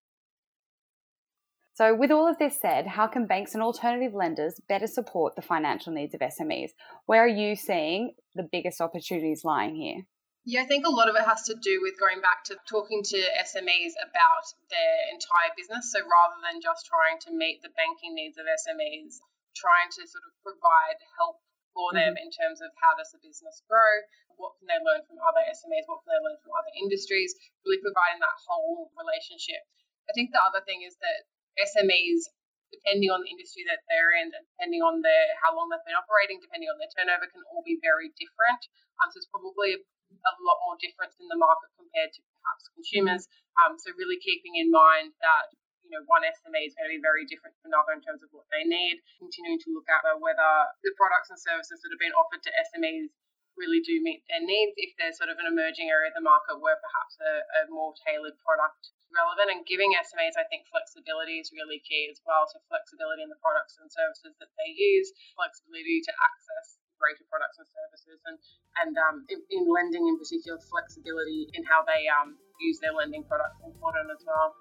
So, 1.74 1.94
with 1.94 2.12
all 2.12 2.28
of 2.28 2.38
this 2.38 2.60
said, 2.60 2.86
how 2.86 3.08
can 3.08 3.26
banks 3.26 3.54
and 3.54 3.62
alternative 3.62 4.14
lenders 4.14 4.60
better 4.68 4.86
support 4.86 5.34
the 5.34 5.42
financial 5.42 5.92
needs 5.92 6.14
of 6.14 6.20
SMEs? 6.20 6.70
Where 7.06 7.24
are 7.24 7.28
you 7.28 7.56
seeing 7.56 8.14
the 8.34 8.46
biggest 8.50 8.80
opportunities 8.80 9.44
lying 9.44 9.74
here? 9.74 10.06
Yeah, 10.44 10.60
I 10.60 10.68
think 10.68 10.84
a 10.84 10.92
lot 10.92 11.08
of 11.08 11.16
it 11.16 11.24
has 11.24 11.48
to 11.48 11.56
do 11.56 11.80
with 11.80 11.96
going 11.96 12.20
back 12.20 12.44
to 12.52 12.60
talking 12.68 13.00
to 13.00 13.18
SMEs 13.48 13.96
about 13.96 14.44
their 14.68 14.96
entire 15.08 15.56
business. 15.56 15.88
So 15.88 16.04
rather 16.04 16.36
than 16.44 16.60
just 16.60 16.84
trying 16.84 17.16
to 17.24 17.32
meet 17.32 17.64
the 17.64 17.72
banking 17.72 18.12
needs 18.12 18.36
of 18.36 18.44
SMEs, 18.44 19.24
trying 19.56 19.88
to 19.96 20.04
sort 20.04 20.24
of 20.28 20.36
provide 20.44 21.00
help 21.16 21.40
for 21.72 21.96
them 21.96 22.12
mm-hmm. 22.12 22.28
in 22.28 22.28
terms 22.28 22.60
of 22.60 22.68
how 22.76 22.92
does 22.92 23.08
the 23.16 23.24
business 23.24 23.64
grow, 23.64 24.04
what 24.36 24.52
can 24.60 24.68
they 24.68 24.76
learn 24.84 25.00
from 25.08 25.16
other 25.24 25.40
SMEs, 25.48 25.88
what 25.88 26.04
can 26.04 26.12
they 26.12 26.22
learn 26.22 26.36
from 26.44 26.52
other 26.52 26.72
industries, 26.76 27.32
really 27.64 27.80
providing 27.80 28.20
that 28.20 28.36
whole 28.44 28.92
relationship. 29.00 29.64
I 30.06 30.12
think 30.12 30.36
the 30.36 30.44
other 30.44 30.60
thing 30.68 30.84
is 30.84 30.92
that 31.00 31.24
SMEs 31.56 32.28
depending 32.74 33.06
on 33.06 33.22
the 33.22 33.30
industry 33.30 33.62
that 33.70 33.86
they're 33.86 34.10
in, 34.18 34.34
and 34.34 34.44
depending 34.50 34.82
on 34.82 34.98
their 34.98 35.24
how 35.38 35.54
long 35.54 35.70
they've 35.70 35.86
been 35.86 35.94
operating, 35.94 36.42
depending 36.42 36.66
on 36.66 36.74
their 36.82 36.90
turnover, 36.90 37.30
can 37.30 37.46
all 37.46 37.62
be 37.62 37.78
very 37.78 38.10
different. 38.18 38.66
Um, 38.98 39.14
so 39.14 39.22
it's 39.22 39.30
probably 39.30 39.78
a, 40.12 40.32
lot 40.44 40.58
more 40.64 40.76
difference 40.80 41.16
in 41.20 41.26
the 41.28 41.38
market 41.38 41.70
compared 41.76 42.12
to 42.16 42.20
perhaps 42.40 42.68
consumers. 42.72 43.24
Um, 43.60 43.78
so 43.80 43.92
really 43.96 44.20
keeping 44.20 44.56
in 44.60 44.68
mind 44.68 45.16
that 45.24 45.52
you 45.84 45.92
know, 45.92 46.02
one 46.08 46.24
SME 46.24 46.64
is 46.64 46.72
going 46.76 46.88
to 46.88 46.96
be 46.96 47.04
very 47.04 47.28
different 47.28 47.52
from 47.60 47.72
another 47.72 47.92
in 47.92 48.00
terms 48.00 48.24
of 48.24 48.32
what 48.32 48.48
they 48.48 48.64
need. 48.64 49.04
Continuing 49.20 49.60
to 49.60 49.70
look 49.76 49.88
at 49.88 50.00
whether 50.16 50.50
the 50.80 50.92
products 50.96 51.28
and 51.28 51.36
services 51.36 51.80
that 51.84 51.92
have 51.92 52.00
been 52.00 52.16
offered 52.16 52.40
to 52.40 52.50
SMEs 52.72 53.12
really 53.54 53.78
do 53.84 54.02
meet 54.02 54.24
their 54.26 54.42
needs. 54.42 54.74
If 54.80 54.96
there's 54.98 55.20
sort 55.20 55.30
of 55.30 55.38
an 55.38 55.46
emerging 55.46 55.86
area 55.86 56.10
of 56.10 56.16
the 56.18 56.24
market 56.24 56.58
where 56.58 56.80
perhaps 56.80 57.14
a, 57.22 57.32
a 57.62 57.70
more 57.70 57.94
tailored 58.02 58.34
product 58.42 58.90
is 58.90 59.08
relevant, 59.14 59.54
and 59.54 59.62
giving 59.62 59.94
SMEs, 59.94 60.34
I 60.34 60.48
think 60.50 60.66
flexibility 60.66 61.38
is 61.38 61.54
really 61.54 61.78
key 61.86 62.10
as 62.10 62.18
well. 62.26 62.48
So 62.50 62.58
flexibility 62.66 63.22
in 63.22 63.30
the 63.30 63.38
products 63.38 63.78
and 63.78 63.86
services 63.86 64.34
that 64.42 64.50
they 64.58 64.74
use, 64.74 65.14
flexibility 65.38 66.02
to 66.02 66.12
access 66.18 66.82
greater 67.04 67.28
products 67.28 67.60
and 67.60 67.68
services, 67.68 68.16
and 68.24 68.40
and 68.80 68.96
um, 68.96 69.28
in, 69.28 69.44
in, 69.52 69.68
lending 69.68 70.08
in 70.08 70.16
particular, 70.16 70.56
flexibility 70.72 71.52
in 71.52 71.62
how 71.68 71.84
they 71.84 72.08
um, 72.08 72.40
use 72.60 72.80
their 72.80 72.96
lending 72.96 73.22
products 73.28 73.60
important 73.60 74.08
as 74.08 74.24
well. 74.24 74.56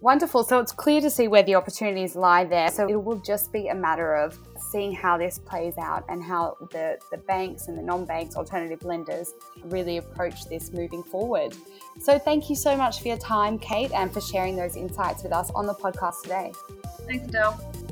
Wonderful. 0.00 0.44
So 0.44 0.60
it's 0.60 0.72
clear 0.72 1.02
to 1.02 1.10
see 1.10 1.28
where 1.28 1.42
the 1.42 1.56
opportunities 1.56 2.16
lie 2.16 2.44
there. 2.44 2.70
So 2.70 2.88
it 2.88 3.02
will 3.02 3.20
just 3.20 3.52
be 3.52 3.68
a 3.68 3.74
matter 3.74 4.14
of 4.14 4.38
seeing 4.70 4.94
how 4.94 5.18
this 5.18 5.38
plays 5.38 5.76
out 5.76 6.04
and 6.08 6.22
how 6.22 6.56
the, 6.70 6.98
the 7.10 7.18
banks 7.18 7.68
and 7.68 7.76
the 7.76 7.82
non 7.82 8.06
banks, 8.06 8.34
alternative 8.34 8.82
lenders, 8.82 9.34
really 9.64 9.98
approach 9.98 10.46
this 10.46 10.72
moving 10.72 11.02
forward. 11.02 11.54
So 11.98 12.18
thank 12.18 12.48
you 12.48 12.56
so 12.56 12.76
much 12.76 13.02
for 13.02 13.08
your 13.08 13.18
time, 13.18 13.58
Kate, 13.58 13.92
and 13.92 14.10
for 14.10 14.22
sharing 14.22 14.56
those 14.56 14.74
insights 14.74 15.22
with 15.22 15.32
us 15.32 15.50
on 15.50 15.66
the 15.66 15.74
podcast 15.74 16.22
today. 16.22 16.52
Thanks, 17.06 17.28
Adele. 17.28 17.89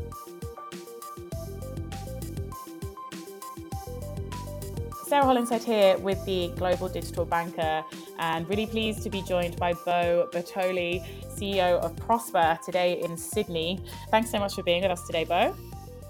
Sarah 5.09 5.25
Hollinshead 5.25 5.65
here 5.65 5.97
with 5.97 6.23
the 6.27 6.49
Global 6.57 6.87
Digital 6.87 7.25
Banker, 7.25 7.83
and 8.19 8.47
really 8.47 8.67
pleased 8.67 9.03
to 9.05 9.09
be 9.09 9.23
joined 9.23 9.57
by 9.57 9.73
Beau 9.73 10.29
Bortoli, 10.31 11.03
CEO 11.35 11.81
of 11.81 11.97
Prospa, 11.97 12.61
today 12.61 13.01
in 13.01 13.17
Sydney. 13.17 13.81
Thanks 14.11 14.31
so 14.31 14.39
much 14.39 14.55
for 14.55 14.63
being 14.63 14.83
with 14.83 14.91
us 14.91 15.07
today, 15.07 15.25
Beau. 15.25 15.57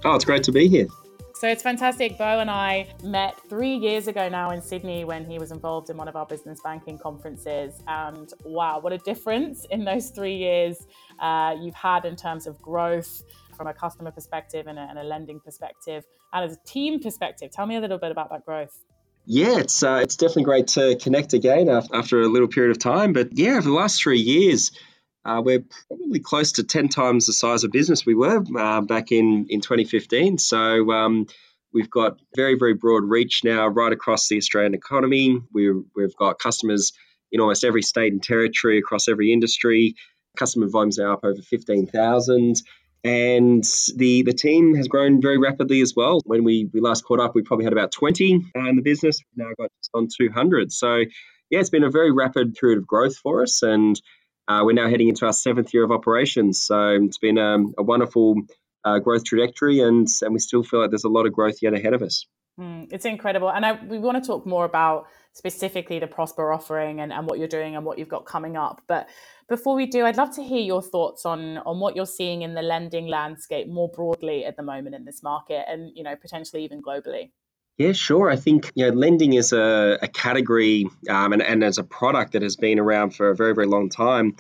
Oh, 0.05 0.17
it's 0.17 0.25
great 0.25 0.43
to 0.43 0.51
be 0.51 0.67
here. 0.67 0.89
So 1.35 1.47
it's 1.47 1.63
fantastic. 1.63 2.19
Beau 2.19 2.41
and 2.41 2.51
I 2.51 2.89
met 3.05 3.39
three 3.49 3.77
years 3.77 4.09
ago 4.09 4.29
now 4.29 4.51
in 4.51 4.61
Sydney 4.61 5.05
when 5.05 5.25
he 5.25 5.39
was 5.39 5.53
involved 5.53 5.91
in 5.91 5.97
one 5.97 6.09
of 6.09 6.17
our 6.17 6.27
business 6.27 6.59
banking 6.65 6.99
conferences. 6.99 7.81
And 7.87 8.33
wow, 8.45 8.81
what 8.81 8.93
a 8.93 8.99
difference 8.99 9.65
in 9.67 9.85
those 9.85 10.11
three 10.11 10.35
years 10.35 10.89
uh, 11.21 11.55
you've 11.61 11.77
had 11.77 12.05
in 12.05 12.17
terms 12.17 12.49
of 12.49 12.61
growth 12.61 13.23
from 13.57 13.69
a 13.69 13.75
customer 13.75 14.11
perspective 14.11 14.67
and 14.67 14.77
a, 14.77 14.83
and 14.83 14.99
a 14.99 15.05
lending 15.05 15.39
perspective 15.39 16.05
and 16.33 16.45
as 16.45 16.57
a 16.57 16.61
team 16.65 17.01
perspective. 17.01 17.51
Tell 17.51 17.67
me 17.67 17.77
a 17.77 17.81
little 17.81 17.99
bit 17.99 18.11
about 18.11 18.31
that 18.31 18.45
growth. 18.45 18.85
Yeah, 19.31 19.59
it's 19.59 19.83
uh, 19.83 20.01
it's 20.03 20.17
definitely 20.17 20.45
great 20.45 20.69
to 20.69 20.97
connect 20.97 21.35
again 21.35 21.69
after 21.69 22.23
a 22.23 22.27
little 22.27 22.49
period 22.49 22.71
of 22.71 22.79
time. 22.79 23.13
But 23.13 23.37
yeah, 23.37 23.59
over 23.59 23.69
the 23.69 23.75
last 23.75 24.03
three 24.03 24.21
years, 24.21 24.73
uh, 25.23 25.43
we're 25.45 25.65
probably 25.87 26.21
close 26.21 26.53
to 26.53 26.65
10 26.65 26.89
times 26.89 27.27
the 27.27 27.35
size 27.35 27.63
of 27.63 27.71
business 27.71 28.07
we 28.07 28.15
were 28.15 28.43
uh, 28.59 28.81
back 28.81 29.13
in, 29.13 29.47
in 29.51 29.61
2015. 29.61 30.39
So 30.39 30.91
um, 30.91 31.27
we've 31.75 31.91
got 31.91 32.19
very, 32.35 32.57
very 32.59 32.73
broad 32.73 33.05
reach 33.05 33.43
now 33.45 33.67
right 33.67 33.93
across 33.93 34.29
the 34.29 34.39
Australian 34.39 34.73
economy. 34.73 35.39
we 35.53 35.73
we've 35.95 36.17
got 36.17 36.39
customers 36.39 36.95
in 37.31 37.41
almost 37.41 37.65
every 37.65 37.83
state 37.83 38.15
and 38.15 38.23
territory 38.23 38.79
across 38.79 39.09
every 39.09 39.31
industry. 39.31 39.97
Customer 40.39 40.69
volumes 40.69 40.99
are 40.99 41.13
up 41.13 41.21
over 41.23 41.43
15,000. 41.43 42.63
And 43.05 43.65
the 43.97 44.23
the 44.23 44.33
team 44.33 44.75
has 44.75 44.89
grown 44.89 45.21
very 45.23 45.39
rapidly 45.39 45.81
as 45.81 45.95
well. 45.95 46.21
When 46.25 46.45
we, 46.45 46.69
we 46.73 46.81
last 46.81 47.05
caught 47.05 47.21
up, 47.21 47.35
we 47.35 47.43
probably 47.43 47.65
had 47.65 47.73
about 47.73 47.93
20 47.93 48.33
in 48.55 48.77
the 48.77 48.83
business. 48.83 49.21
We've 49.37 49.47
now 49.47 49.53
got 49.57 49.71
just 49.81 49.91
on 49.95 50.09
200. 50.09 50.73
So, 50.73 50.97
yeah, 51.51 51.61
it's 51.61 51.71
been 51.71 51.85
a 51.85 51.91
very 51.91 52.11
rapid 52.11 52.55
period 52.55 52.79
of 52.79 52.87
growth 52.87 53.17
for 53.17 53.43
us. 53.43 53.63
And 53.63 54.01
uh, 54.49 54.63
we're 54.65 54.73
now 54.73 54.89
heading 54.89 55.09
into 55.09 55.27
our 55.27 55.33
seventh 55.33 55.73
year 55.73 55.85
of 55.85 55.93
operations. 55.93 56.61
So, 56.61 56.99
it's 57.03 57.19
been 57.19 57.39
um, 57.39 57.75
a 57.79 57.83
wonderful 57.83 58.43
uh, 58.85 58.99
growth 58.99 59.25
trajectory, 59.25 59.81
and, 59.81 60.07
and 60.23 60.33
we 60.33 60.39
still 60.39 60.63
feel 60.63 60.81
like 60.81 60.91
there's 60.91 61.05
a 61.05 61.09
lot 61.09 61.27
of 61.27 61.33
growth 61.33 61.57
yet 61.63 61.75
ahead 61.75 61.95
of 61.95 62.03
us. 62.03 62.27
Mm, 62.59 62.89
it's 62.93 63.05
incredible. 63.05 63.51
And 63.51 63.65
I, 63.65 63.73
we 63.85 63.99
want 63.99 64.23
to 64.23 64.27
talk 64.27 64.45
more 64.45 64.65
about 64.65 65.07
specifically 65.39 66.01
the 66.01 66.09
Prospa 66.09 66.53
offering 66.53 67.01
and, 67.01 67.13
and 67.13 67.27
what 67.29 67.39
you're 67.39 67.49
doing 67.49 67.77
and 67.77 67.85
what 67.85 67.99
you've 67.99 68.09
got 68.09 68.27
coming 68.27 68.57
up. 68.57 68.83
But 68.89 69.09
before 69.49 69.77
we 69.77 69.87
do, 69.87 70.05
I'd 70.05 70.17
love 70.17 70.35
to 70.35 70.43
hear 70.43 70.61
your 70.61 70.83
thoughts 70.83 71.25
on, 71.25 71.59
on 71.59 71.79
what 71.79 71.95
you're 71.95 72.07
seeing 72.07 72.43
in 72.43 72.55
the 72.55 72.63
lending 72.63 73.07
landscape 73.07 73.69
more 73.69 73.89
broadly 73.89 74.45
at 74.45 74.57
the 74.57 74.65
moment 74.65 74.97
in 74.97 75.05
this 75.05 75.23
market 75.23 75.65
and, 75.69 75.93
you 75.95 76.03
know, 76.03 76.17
potentially 76.17 76.65
even 76.65 76.83
globally. 76.83 77.31
Yeah, 77.79 77.93
sure. 77.93 78.29
I 78.29 78.35
think 78.35 78.73
you 78.75 78.87
know, 78.87 78.97
lending 78.97 79.35
is 79.35 79.53
a, 79.53 79.99
a 80.03 80.09
category 80.09 80.91
um, 81.09 81.33
and, 81.33 81.41
and 81.41 81.63
as 81.63 81.79
a 81.79 81.85
product 81.85 82.33
that 82.33 82.43
has 82.43 82.57
been 82.57 82.81
around 82.81 83.15
for 83.15 83.31
a 83.31 83.37
very, 83.37 83.55
very 83.55 83.69
long 83.69 83.89
time 83.89 84.35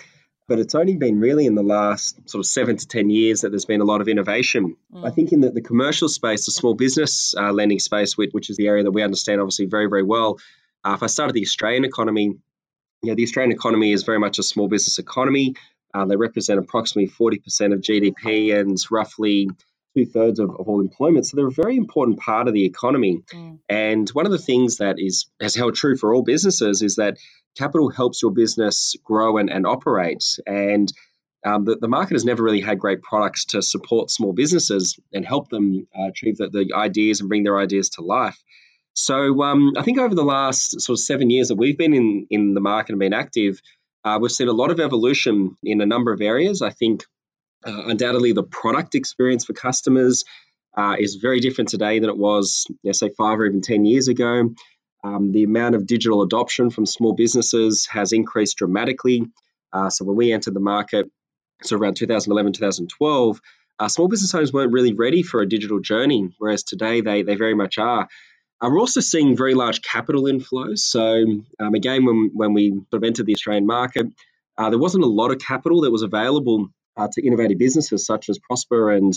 but 0.48 0.58
it's 0.58 0.74
only 0.74 0.96
been 0.96 1.20
really 1.20 1.46
in 1.46 1.54
the 1.54 1.62
last 1.62 2.28
sort 2.28 2.40
of 2.40 2.46
seven 2.46 2.76
to 2.76 2.88
10 2.88 3.10
years 3.10 3.42
that 3.42 3.50
there's 3.50 3.66
been 3.66 3.82
a 3.82 3.84
lot 3.84 4.00
of 4.00 4.08
innovation. 4.08 4.76
Mm. 4.92 5.06
I 5.06 5.10
think 5.10 5.32
in 5.32 5.40
the, 5.40 5.50
the 5.50 5.60
commercial 5.60 6.08
space, 6.08 6.46
the 6.46 6.52
small 6.52 6.74
business 6.74 7.34
uh, 7.36 7.52
lending 7.52 7.78
space, 7.78 8.16
which, 8.16 8.30
which, 8.32 8.48
is 8.48 8.56
the 8.56 8.66
area 8.66 8.82
that 8.82 8.90
we 8.90 9.02
understand 9.02 9.42
obviously 9.42 9.66
very, 9.66 9.86
very 9.86 10.02
well. 10.02 10.38
Uh, 10.84 10.94
if 10.94 11.02
I 11.02 11.06
started 11.06 11.34
the 11.34 11.42
Australian 11.42 11.84
economy, 11.84 12.24
you 13.02 13.10
know, 13.10 13.14
the 13.14 13.22
Australian 13.24 13.52
economy 13.52 13.92
is 13.92 14.02
very 14.02 14.18
much 14.18 14.38
a 14.38 14.42
small 14.42 14.68
business 14.68 14.98
economy. 14.98 15.54
Uh, 15.94 16.04
they 16.04 16.16
represent 16.16 16.58
approximately 16.58 17.10
40% 17.10 17.72
of 17.72 17.80
GDP 17.80 18.58
and 18.58 18.78
roughly 18.90 19.48
two 19.96 20.06
thirds 20.06 20.38
of, 20.38 20.50
of, 20.50 20.68
all 20.68 20.80
employment. 20.80 21.26
So 21.26 21.36
they're 21.36 21.48
a 21.48 21.52
very 21.52 21.76
important 21.76 22.18
part 22.18 22.46
of 22.46 22.54
the 22.54 22.64
economy. 22.64 23.22
Mm. 23.32 23.58
And 23.68 24.08
one 24.10 24.26
of 24.26 24.32
the 24.32 24.38
things 24.38 24.78
that 24.78 24.96
is 24.98 25.26
has 25.40 25.54
held 25.54 25.74
true 25.74 25.96
for 25.96 26.14
all 26.14 26.22
businesses 26.22 26.82
is 26.82 26.96
that 26.96 27.16
capital 27.56 27.90
helps 27.90 28.22
your 28.22 28.32
business 28.32 28.96
grow 29.02 29.38
and, 29.38 29.50
and 29.50 29.66
operate. 29.66 30.24
And 30.46 30.92
um, 31.44 31.64
the, 31.64 31.76
the, 31.76 31.88
market 31.88 32.14
has 32.14 32.24
never 32.24 32.42
really 32.42 32.60
had 32.60 32.78
great 32.78 33.00
products 33.00 33.46
to 33.46 33.62
support 33.62 34.10
small 34.10 34.32
businesses 34.32 34.98
and 35.12 35.24
help 35.24 35.48
them 35.48 35.86
uh, 35.96 36.08
achieve 36.08 36.36
the, 36.36 36.48
the, 36.48 36.74
ideas 36.74 37.20
and 37.20 37.28
bring 37.28 37.44
their 37.44 37.58
ideas 37.58 37.90
to 37.90 38.02
life. 38.02 38.36
So 38.98 39.42
um, 39.42 39.74
I 39.76 39.82
think 39.82 39.98
over 39.98 40.12
the 40.12 40.24
last 40.24 40.80
sort 40.80 40.98
of 40.98 41.00
seven 41.00 41.30
years 41.30 41.48
that 41.48 41.54
we've 41.54 41.78
been 41.78 41.94
in, 41.94 42.26
in 42.30 42.52
the 42.54 42.60
market 42.60 42.90
and 42.90 42.98
been 42.98 43.12
active, 43.14 43.62
uh, 44.04 44.18
we've 44.20 44.32
seen 44.32 44.48
a 44.48 44.52
lot 44.52 44.72
of 44.72 44.80
evolution 44.80 45.56
in 45.62 45.80
a 45.80 45.86
number 45.86 46.12
of 46.12 46.20
areas. 46.20 46.62
I 46.62 46.70
think 46.70 47.04
uh, 47.64 47.84
undoubtedly 47.86 48.32
the 48.32 48.42
product 48.42 48.96
experience 48.96 49.44
for 49.44 49.52
customers 49.52 50.24
uh, 50.76 50.96
is 50.98 51.14
very 51.14 51.38
different 51.38 51.70
today 51.70 52.00
than 52.00 52.10
it 52.10 52.18
was, 52.18 52.64
you 52.68 52.88
know, 52.88 52.92
say, 52.92 53.10
five 53.16 53.38
or 53.38 53.46
even 53.46 53.60
10 53.60 53.84
years 53.84 54.08
ago. 54.08 54.52
Um, 55.04 55.30
the 55.30 55.44
amount 55.44 55.76
of 55.76 55.86
digital 55.86 56.22
adoption 56.22 56.70
from 56.70 56.84
small 56.84 57.14
businesses 57.14 57.86
has 57.86 58.12
increased 58.12 58.56
dramatically. 58.56 59.22
Uh, 59.72 59.90
so 59.90 60.06
when 60.06 60.16
we 60.16 60.32
entered 60.32 60.54
the 60.54 60.60
market, 60.60 61.08
so 61.62 61.76
around 61.76 61.94
2011, 61.94 62.52
2012, 62.52 63.40
uh, 63.78 63.86
small 63.86 64.08
business 64.08 64.34
owners 64.34 64.52
weren't 64.52 64.72
really 64.72 64.92
ready 64.92 65.22
for 65.22 65.40
a 65.40 65.48
digital 65.48 65.78
journey, 65.78 66.34
whereas 66.38 66.64
today 66.64 67.00
they, 67.00 67.22
they 67.22 67.36
very 67.36 67.54
much 67.54 67.78
are. 67.78 68.08
We're 68.60 68.80
also 68.80 69.00
seeing 69.00 69.36
very 69.36 69.54
large 69.54 69.82
capital 69.82 70.24
inflows. 70.24 70.78
So 70.78 71.24
um, 71.60 71.74
again, 71.74 72.04
when, 72.04 72.30
when 72.34 72.54
we 72.54 72.80
entered 72.92 73.26
the 73.26 73.34
Australian 73.34 73.66
market, 73.66 74.06
uh, 74.56 74.70
there 74.70 74.78
wasn't 74.78 75.04
a 75.04 75.08
lot 75.08 75.30
of 75.30 75.38
capital 75.38 75.82
that 75.82 75.90
was 75.90 76.02
available 76.02 76.68
uh, 76.96 77.08
to 77.12 77.24
innovative 77.24 77.58
businesses 77.58 78.04
such 78.04 78.28
as 78.28 78.38
Prospa 78.38 78.96
and 78.96 79.16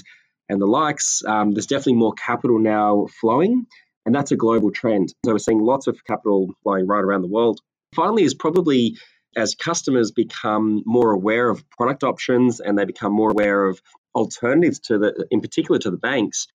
and 0.49 0.61
the 0.61 0.67
likes. 0.67 1.23
Um, 1.25 1.51
there's 1.51 1.65
definitely 1.65 1.93
more 1.93 2.13
capital 2.13 2.59
now 2.59 3.07
flowing. 3.21 3.67
And 4.05 4.13
that's 4.13 4.31
a 4.31 4.35
global 4.35 4.71
trend. 4.71 5.13
So 5.25 5.31
we're 5.31 5.39
seeing 5.39 5.61
lots 5.61 5.87
of 5.87 6.03
capital 6.03 6.53
flowing 6.63 6.87
right 6.87 7.03
around 7.03 7.21
the 7.21 7.27
world. 7.27 7.59
Finally, 7.95 8.23
is 8.23 8.33
probably 8.33 8.97
as 9.35 9.55
customers 9.55 10.11
become 10.11 10.83
more 10.85 11.11
aware 11.11 11.49
of 11.49 11.63
product 11.69 12.03
options 12.03 12.59
and 12.59 12.77
they 12.77 12.85
become 12.85 13.13
more 13.13 13.31
aware 13.31 13.65
of 13.65 13.81
alternatives 14.13 14.79
to 14.79 14.97
the, 14.97 15.27
in 15.31 15.39
particular 15.39 15.79
to 15.79 15.91
the 15.91 15.97
banks, 15.97 16.47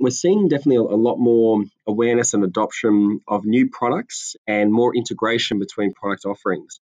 we're 0.00 0.10
seeing 0.10 0.48
definitely 0.48 0.76
a, 0.76 0.96
lot 0.96 1.16
more 1.16 1.62
awareness 1.86 2.34
and 2.34 2.44
adoption 2.44 3.20
of 3.28 3.44
new 3.44 3.68
products 3.68 4.36
and 4.46 4.72
more 4.72 4.94
integration 4.96 5.58
between 5.58 5.92
product 5.92 6.24
offerings. 6.24 6.80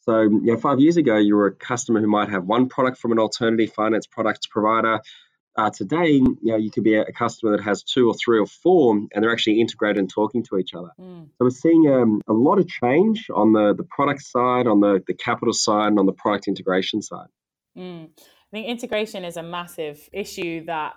So, 0.00 0.22
you 0.22 0.52
know, 0.52 0.56
five 0.56 0.80
years 0.80 0.96
ago, 0.96 1.16
you 1.16 1.36
were 1.36 1.48
a 1.48 1.54
customer 1.54 2.00
who 2.00 2.06
might 2.06 2.30
have 2.30 2.44
one 2.44 2.68
product 2.68 2.98
from 2.98 3.12
an 3.12 3.18
alternative 3.18 3.72
finance 3.72 4.06
products 4.06 4.46
provider 4.46 5.00
uh, 5.56 5.70
today, 5.70 6.10
you 6.10 6.36
know, 6.42 6.56
you 6.56 6.70
could 6.70 6.84
be 6.84 6.94
a, 6.94 7.02
a, 7.02 7.12
customer 7.12 7.56
that 7.56 7.62
has 7.62 7.82
two 7.82 8.08
or 8.08 8.14
three 8.14 8.38
or 8.38 8.46
four, 8.46 8.94
and 8.94 9.10
they're 9.22 9.32
actually 9.32 9.60
integrated 9.60 9.98
and 9.98 10.10
talking 10.10 10.42
to 10.42 10.58
each 10.58 10.74
other. 10.74 10.90
Mm. 11.00 11.28
So 11.28 11.36
we're 11.40 11.50
seeing 11.50 11.90
um, 11.90 12.20
a 12.28 12.32
lot 12.32 12.58
of 12.58 12.68
change 12.68 13.28
on 13.34 13.52
the, 13.52 13.74
the 13.74 13.84
product 13.84 14.22
side, 14.22 14.66
on 14.66 14.80
the, 14.80 15.02
the 15.06 15.14
capital 15.14 15.54
side, 15.54 15.88
and 15.88 15.98
on 15.98 16.06
the 16.06 16.12
product 16.12 16.46
integration 16.46 17.00
side. 17.00 17.28
Mm. 17.76 18.10
I 18.18 18.50
think 18.52 18.68
integration 18.68 19.24
is 19.24 19.36
a 19.36 19.42
massive 19.42 20.08
issue 20.12 20.64
that 20.66 20.96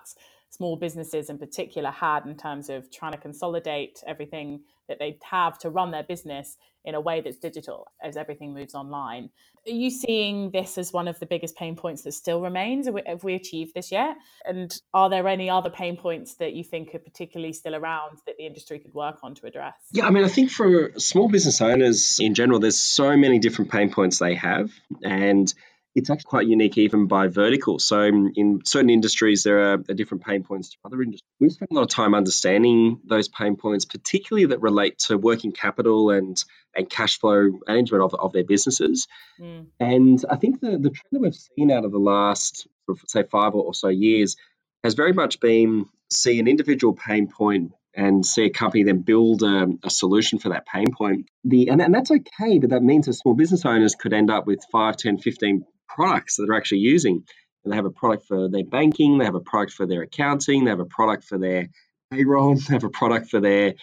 small 0.49 0.75
businesses 0.75 1.29
in 1.29 1.37
particular 1.37 1.91
had 1.91 2.25
in 2.25 2.35
terms 2.35 2.69
of 2.69 2.91
trying 2.91 3.11
to 3.11 3.17
consolidate 3.17 4.03
everything 4.07 4.61
that 4.87 4.99
they 4.99 5.17
have 5.29 5.57
to 5.59 5.69
run 5.69 5.91
their 5.91 6.03
business 6.03 6.57
in 6.83 6.95
a 6.95 7.01
way 7.01 7.21
that's 7.21 7.37
digital 7.37 7.87
as 8.03 8.17
everything 8.17 8.53
moves 8.53 8.73
online. 8.73 9.29
Are 9.67 9.71
you 9.71 9.91
seeing 9.91 10.49
this 10.51 10.77
as 10.77 10.91
one 10.91 11.07
of 11.07 11.19
the 11.19 11.25
biggest 11.25 11.55
pain 11.55 11.75
points 11.75 12.01
that 12.03 12.13
still 12.13 12.41
remains? 12.41 12.87
Have 13.05 13.23
we, 13.23 13.35
achieved 13.35 13.75
this 13.75 13.91
yet? 13.91 14.17
And 14.45 14.75
are 14.93 15.09
there 15.09 15.27
any 15.27 15.49
other 15.49 15.69
pain 15.69 15.97
points 15.97 16.35
that 16.35 16.53
you 16.53 16.63
think 16.63 16.95
are 16.95 16.99
particularly 16.99 17.53
still 17.53 17.75
around 17.75 18.17
that 18.25 18.37
the 18.37 18.45
industry 18.45 18.79
could 18.79 18.93
work 18.93 19.19
on 19.21 19.35
to 19.35 19.45
address? 19.45 19.75
Yeah, 19.91 20.07
I 20.07 20.09
mean, 20.09 20.23
I 20.23 20.29
think 20.29 20.49
for 20.49 20.91
small 20.97 21.29
business 21.29 21.61
owners 21.61 22.17
in 22.19 22.33
general, 22.33 22.59
there's 22.59 22.79
so 22.79 23.15
many 23.15 23.37
different 23.37 23.69
pain 23.69 23.91
points 23.91 24.17
they 24.17 24.35
have. 24.35 24.71
And 25.03 25.53
it's 25.95 26.09
actually 26.09 26.29
quite 26.29 26.47
unique 26.47 26.77
even 26.77 27.07
by 27.07 27.27
vertical. 27.27 27.79
So 27.79 28.01
in 28.01 28.61
certain 28.63 28.89
industries, 28.89 29.43
there 29.43 29.73
are, 29.73 29.77
different 29.77 30.23
pain 30.23 30.43
points 30.43 30.69
to 30.69 30.77
other 30.85 31.01
industries. 31.01 31.23
We 31.39 31.49
spend 31.49 31.69
a 31.71 31.73
lot 31.73 31.81
of 31.81 31.89
time 31.89 32.13
understanding 32.13 32.99
those 33.05 33.27
pain 33.27 33.55
points, 33.55 33.85
particularly 33.85 34.47
that 34.47 34.61
relate 34.61 34.99
to 35.07 35.17
working 35.17 35.51
capital 35.51 36.11
and 36.11 36.41
and 36.75 36.87
cash 36.89 37.19
flow 37.19 37.49
management 37.67 38.03
of, 38.03 38.13
of 38.13 38.31
their 38.31 38.43
businesses. 38.43 39.07
Mm. 39.39 39.67
And 39.79 40.23
I 40.29 40.35
think 40.35 40.61
the, 40.61 40.77
the 40.77 40.91
trend 40.91 41.09
that 41.11 41.19
we've 41.19 41.33
seen 41.33 41.71
out 41.71 41.83
of 41.83 41.91
the 41.91 41.97
last, 41.97 42.67
say, 43.07 43.23
five 43.23 43.55
or 43.55 43.73
so 43.73 43.87
years 43.87 44.35
has 44.83 44.93
very 44.93 45.13
much 45.13 45.39
been 45.39 45.85
see 46.11 46.39
an 46.39 46.47
individual 46.47 46.93
pain 46.93 47.27
point 47.27 47.71
and 47.95 48.25
see 48.25 48.45
a 48.45 48.49
company 48.49 48.83
then 48.83 48.99
build 48.99 49.41
a, 49.43 49.67
a, 49.83 49.89
solution 49.89 50.39
for 50.39 50.49
that 50.49 50.65
pain 50.65 50.93
point. 50.95 51.27
The 51.43 51.69
and, 51.69 51.81
and 51.81 51.93
that's 51.93 52.11
okay, 52.11 52.59
but 52.59 52.69
that 52.69 52.83
means 52.83 53.07
that 53.07 53.13
small 53.13 53.33
business 53.33 53.65
owners 53.65 53.95
could 53.95 54.13
end 54.13 54.29
up 54.29 54.45
with 54.45 54.63
5, 54.71 54.95
10, 54.95 55.17
15 55.17 55.65
products 55.89 56.37
that 56.37 56.45
they're 56.45 56.57
actually 56.57 56.79
using. 56.79 57.23
And 57.63 57.73
they 57.73 57.75
have 57.75 57.85
a 57.85 57.91
product 57.91 58.25
for 58.25 58.47
their 58.47 58.63
banking, 58.63 59.17
they 59.17 59.25
have 59.25 59.35
a 59.35 59.41
product 59.41 59.73
for 59.73 59.85
their 59.85 60.03
accounting, 60.03 60.63
they 60.63 60.69
have 60.69 60.79
a 60.79 60.85
product 60.85 61.25
for 61.25 61.37
their 61.37 61.67
payroll, 62.11 62.55
they 62.69 62.73
have 62.73 62.83
a 62.83 62.89
product 62.89 63.29
for 63.29 63.41
their 63.41 63.73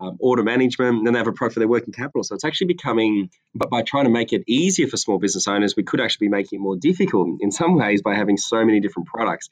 um, 0.00 0.16
order 0.20 0.42
management, 0.42 0.98
and 0.98 1.06
then 1.06 1.14
they 1.14 1.18
have 1.18 1.26
a 1.26 1.32
product 1.32 1.54
for 1.54 1.60
their 1.60 1.68
working 1.68 1.92
capital. 1.92 2.22
So 2.22 2.34
it's 2.34 2.44
actually 2.44 2.68
becoming, 2.68 3.30
but 3.54 3.70
by 3.70 3.82
trying 3.82 4.04
to 4.04 4.10
make 4.10 4.32
it 4.32 4.42
easier 4.46 4.86
for 4.88 4.96
small 4.96 5.18
business 5.18 5.48
owners, 5.48 5.74
we 5.76 5.82
could 5.82 6.00
actually 6.00 6.28
be 6.28 6.32
making 6.32 6.60
it 6.60 6.62
more 6.62 6.76
difficult 6.76 7.38
in 7.40 7.50
some 7.50 7.76
ways 7.76 8.02
by 8.02 8.14
having 8.14 8.36
so 8.36 8.64
many 8.64 8.80
different 8.80 9.08
products. 9.08 9.48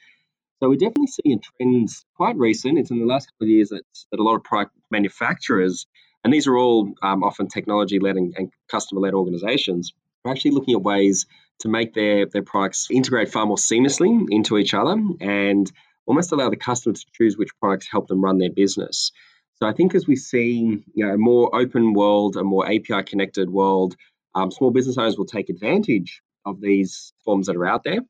So 0.60 0.68
we're 0.68 0.76
definitely 0.76 1.08
seeing 1.08 1.40
trends 1.40 2.04
quite 2.16 2.36
recent. 2.36 2.78
It's 2.78 2.90
in 2.90 3.00
the 3.00 3.06
last 3.06 3.26
couple 3.26 3.46
of 3.46 3.50
years 3.50 3.70
that, 3.70 3.82
that 4.10 4.20
a 4.20 4.22
lot 4.22 4.36
of 4.36 4.44
product 4.44 4.72
manufacturers, 4.90 5.86
and 6.22 6.32
these 6.32 6.46
are 6.46 6.56
all 6.56 6.92
um, 7.02 7.24
often 7.24 7.48
technology 7.48 7.98
led 7.98 8.16
and, 8.16 8.32
and 8.36 8.52
customer 8.70 9.00
led 9.00 9.14
organizations, 9.14 9.92
are 10.24 10.30
actually 10.30 10.52
looking 10.52 10.74
at 10.74 10.82
ways 10.82 11.26
to 11.60 11.68
make 11.68 11.94
their, 11.94 12.26
their 12.26 12.42
products 12.42 12.88
integrate 12.90 13.30
far 13.32 13.46
more 13.46 13.56
seamlessly 13.56 14.26
into 14.30 14.58
each 14.58 14.74
other 14.74 14.96
and 15.20 15.70
almost 16.06 16.32
allow 16.32 16.50
the 16.50 16.56
customer 16.56 16.94
to 16.94 17.06
choose 17.12 17.36
which 17.36 17.56
products 17.60 17.88
help 17.90 18.08
them 18.08 18.22
run 18.22 18.38
their 18.38 18.50
business. 18.50 19.12
So 19.56 19.66
I 19.68 19.72
think 19.72 19.94
as 19.94 20.06
we 20.06 20.16
see 20.16 20.84
you 20.94 21.06
know, 21.06 21.14
a 21.14 21.18
more 21.18 21.54
open 21.54 21.92
world, 21.92 22.36
a 22.36 22.42
more 22.42 22.66
API 22.66 23.04
connected 23.04 23.48
world, 23.48 23.94
um, 24.34 24.50
small 24.50 24.70
business 24.70 24.98
owners 24.98 25.16
will 25.16 25.26
take 25.26 25.50
advantage 25.50 26.22
of 26.44 26.60
these 26.60 27.12
forms 27.24 27.46
that 27.46 27.56
are 27.56 27.66
out 27.66 27.84
there. 27.84 28.00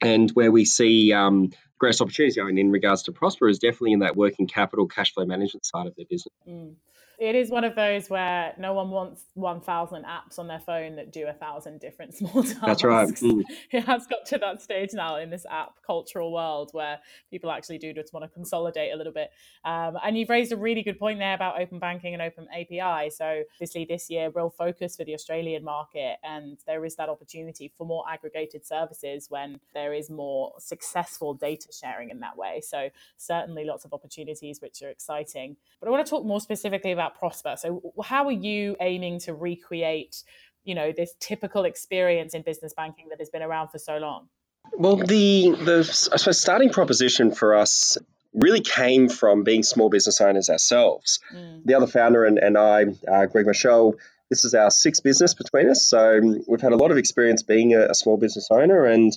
And 0.00 0.30
where 0.32 0.52
we 0.52 0.64
see 0.64 1.12
um, 1.12 1.50
greatest 1.78 2.02
opportunities 2.02 2.36
going 2.36 2.58
in 2.58 2.70
regards 2.70 3.04
to 3.04 3.12
Prospa 3.12 3.50
is 3.50 3.58
definitely 3.58 3.92
in 3.92 4.00
that 4.00 4.16
working 4.16 4.46
capital 4.46 4.86
cash 4.86 5.14
flow 5.14 5.24
management 5.24 5.64
side 5.64 5.86
of 5.86 5.94
their 5.96 6.06
business. 6.08 6.34
Mm 6.46 6.74
it 7.18 7.34
is 7.34 7.50
one 7.50 7.64
of 7.64 7.74
those 7.74 8.08
where 8.08 8.54
no 8.58 8.72
one 8.72 8.90
wants 8.90 9.24
1000 9.34 10.04
apps 10.04 10.38
on 10.38 10.46
their 10.46 10.60
phone 10.60 10.96
that 10.96 11.12
do 11.12 11.26
a 11.26 11.32
thousand 11.32 11.80
different 11.80 12.14
small 12.18 12.42
tasks. 12.42 12.60
That's 12.64 12.84
right. 12.84 13.08
Mm. 13.18 13.42
it 13.72 13.84
has 13.84 14.06
got 14.06 14.26
to 14.26 14.38
that 14.38 14.62
stage 14.62 14.90
now 14.92 15.16
in 15.16 15.28
this 15.30 15.44
app 15.50 15.72
cultural 15.84 16.32
world 16.32 16.70
where 16.72 16.98
people 17.30 17.50
actually 17.50 17.78
do 17.78 17.92
just 17.92 18.12
want 18.12 18.24
to 18.24 18.28
consolidate 18.28 18.92
a 18.92 18.96
little 18.96 19.12
bit. 19.12 19.30
Um, 19.64 19.96
and 20.04 20.16
you've 20.16 20.28
raised 20.28 20.52
a 20.52 20.56
really 20.56 20.82
good 20.82 20.98
point 20.98 21.18
there 21.18 21.34
about 21.34 21.60
open 21.60 21.78
banking 21.78 22.12
and 22.14 22.22
open 22.22 22.46
api 22.52 23.10
so 23.10 23.42
obviously 23.54 23.84
this 23.84 24.08
year 24.10 24.30
real 24.34 24.50
focus 24.50 24.96
for 24.96 25.04
the 25.04 25.14
australian 25.14 25.64
market 25.64 26.16
and 26.22 26.58
there 26.66 26.84
is 26.84 26.96
that 26.96 27.08
opportunity 27.08 27.72
for 27.76 27.86
more 27.86 28.04
aggregated 28.08 28.64
services 28.66 29.26
when 29.30 29.58
there 29.74 29.92
is 29.92 30.10
more 30.10 30.52
successful 30.58 31.34
data 31.34 31.68
sharing 31.72 32.10
in 32.10 32.20
that 32.20 32.36
way. 32.36 32.60
So 32.60 32.90
certainly 33.16 33.64
lots 33.64 33.84
of 33.84 33.92
opportunities 33.92 34.60
which 34.60 34.82
are 34.82 34.90
exciting. 34.90 35.56
But 35.80 35.88
i 35.88 35.90
want 35.90 36.04
to 36.06 36.10
talk 36.10 36.24
more 36.24 36.40
specifically 36.40 36.92
about 36.92 37.07
about 37.08 37.20
Prospa. 37.20 37.58
So, 37.58 37.92
how 38.04 38.26
are 38.26 38.32
you 38.32 38.76
aiming 38.80 39.20
to 39.20 39.34
recreate, 39.34 40.22
you 40.64 40.74
know, 40.74 40.92
this 40.92 41.14
typical 41.20 41.64
experience 41.64 42.34
in 42.34 42.42
business 42.42 42.74
banking 42.74 43.08
that 43.10 43.18
has 43.18 43.30
been 43.30 43.42
around 43.42 43.68
for 43.68 43.78
so 43.78 43.98
long? 43.98 44.28
Well, 44.76 44.96
the 44.96 45.50
the 45.50 45.78
I 46.12 46.16
suppose 46.16 46.40
starting 46.40 46.70
proposition 46.70 47.32
for 47.32 47.54
us 47.54 47.98
really 48.34 48.60
came 48.60 49.08
from 49.08 49.42
being 49.42 49.62
small 49.62 49.88
business 49.88 50.20
owners 50.20 50.50
ourselves. 50.50 51.20
Mm. 51.34 51.64
The 51.64 51.74
other 51.74 51.86
founder 51.86 52.24
and, 52.24 52.38
and 52.38 52.58
I, 52.58 52.84
uh, 53.10 53.26
Greg 53.26 53.46
Moshal, 53.46 53.94
this 54.28 54.44
is 54.44 54.54
our 54.54 54.70
sixth 54.70 55.02
business 55.02 55.32
between 55.32 55.70
us. 55.70 55.86
So 55.86 56.20
we've 56.46 56.60
had 56.60 56.72
a 56.72 56.76
lot 56.76 56.90
of 56.90 56.98
experience 56.98 57.42
being 57.42 57.74
a, 57.74 57.86
a 57.86 57.94
small 57.94 58.18
business 58.18 58.48
owner 58.50 58.84
and 58.84 59.16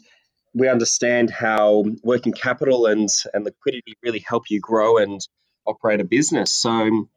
we 0.53 0.69
understand 0.69 1.29
how 1.29 1.83
working 2.03 2.31
capital 2.31 2.85
and, 2.85 3.09
and 3.33 3.43
liquidity 3.43 3.95
really 4.01 4.23
help 4.25 4.49
you 4.49 4.61
grow 4.61 4.97
and 4.97 5.19
operate 5.67 5.99
a 5.99 6.05
business. 6.05 6.53
So 6.53 7.07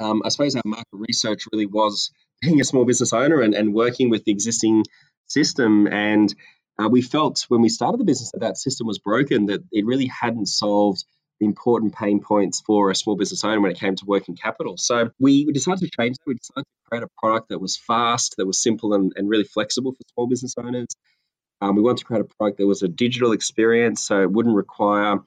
um, 0.00 0.22
I 0.24 0.28
suppose 0.28 0.54
our 0.56 0.62
market 0.64 0.86
research 0.92 1.44
really 1.52 1.66
was 1.66 2.10
being 2.40 2.60
a 2.60 2.64
small 2.64 2.84
business 2.84 3.12
owner 3.12 3.40
and, 3.40 3.54
and 3.54 3.74
working 3.74 4.10
with 4.10 4.24
the 4.24 4.32
existing 4.32 4.84
system. 5.26 5.86
And 5.86 6.32
uh, 6.78 6.88
we 6.88 7.02
felt 7.02 7.44
when 7.48 7.60
we 7.60 7.68
started 7.68 7.98
the 7.98 8.04
business 8.04 8.30
that 8.32 8.40
that 8.40 8.56
system 8.56 8.86
was 8.86 8.98
broken, 8.98 9.46
that 9.46 9.60
it 9.72 9.84
really 9.84 10.06
hadn't 10.06 10.46
solved 10.46 11.04
the 11.40 11.46
important 11.46 11.94
pain 11.94 12.20
points 12.20 12.60
for 12.60 12.90
a 12.90 12.94
small 12.94 13.16
business 13.16 13.44
owner 13.44 13.60
when 13.60 13.70
it 13.70 13.78
came 13.78 13.94
to 13.94 14.04
working 14.06 14.36
capital. 14.36 14.76
So 14.76 15.10
we, 15.18 15.44
we 15.46 15.52
decided 15.52 15.80
to 15.80 15.90
change 15.90 16.16
that. 16.16 16.26
We 16.26 16.34
decided 16.34 16.64
to 16.64 16.88
create 16.88 17.04
a 17.04 17.08
product 17.18 17.50
that 17.50 17.60
was 17.60 17.76
fast, 17.76 18.34
that 18.38 18.46
was 18.46 18.60
simple 18.60 18.94
and, 18.94 19.12
and 19.16 19.28
really 19.28 19.44
flexible 19.44 19.92
for 19.92 19.98
small 20.14 20.26
business 20.26 20.54
owners. 20.58 20.88
Um, 21.60 21.76
we 21.76 21.82
wanted 21.82 21.98
to 21.98 22.04
create 22.04 22.20
a 22.20 22.36
product 22.38 22.58
that 22.58 22.66
was 22.66 22.82
a 22.82 22.88
digital 22.88 23.32
experience, 23.32 24.04
so 24.04 24.22
it 24.22 24.30
wouldn't 24.30 24.54
require 24.54 25.18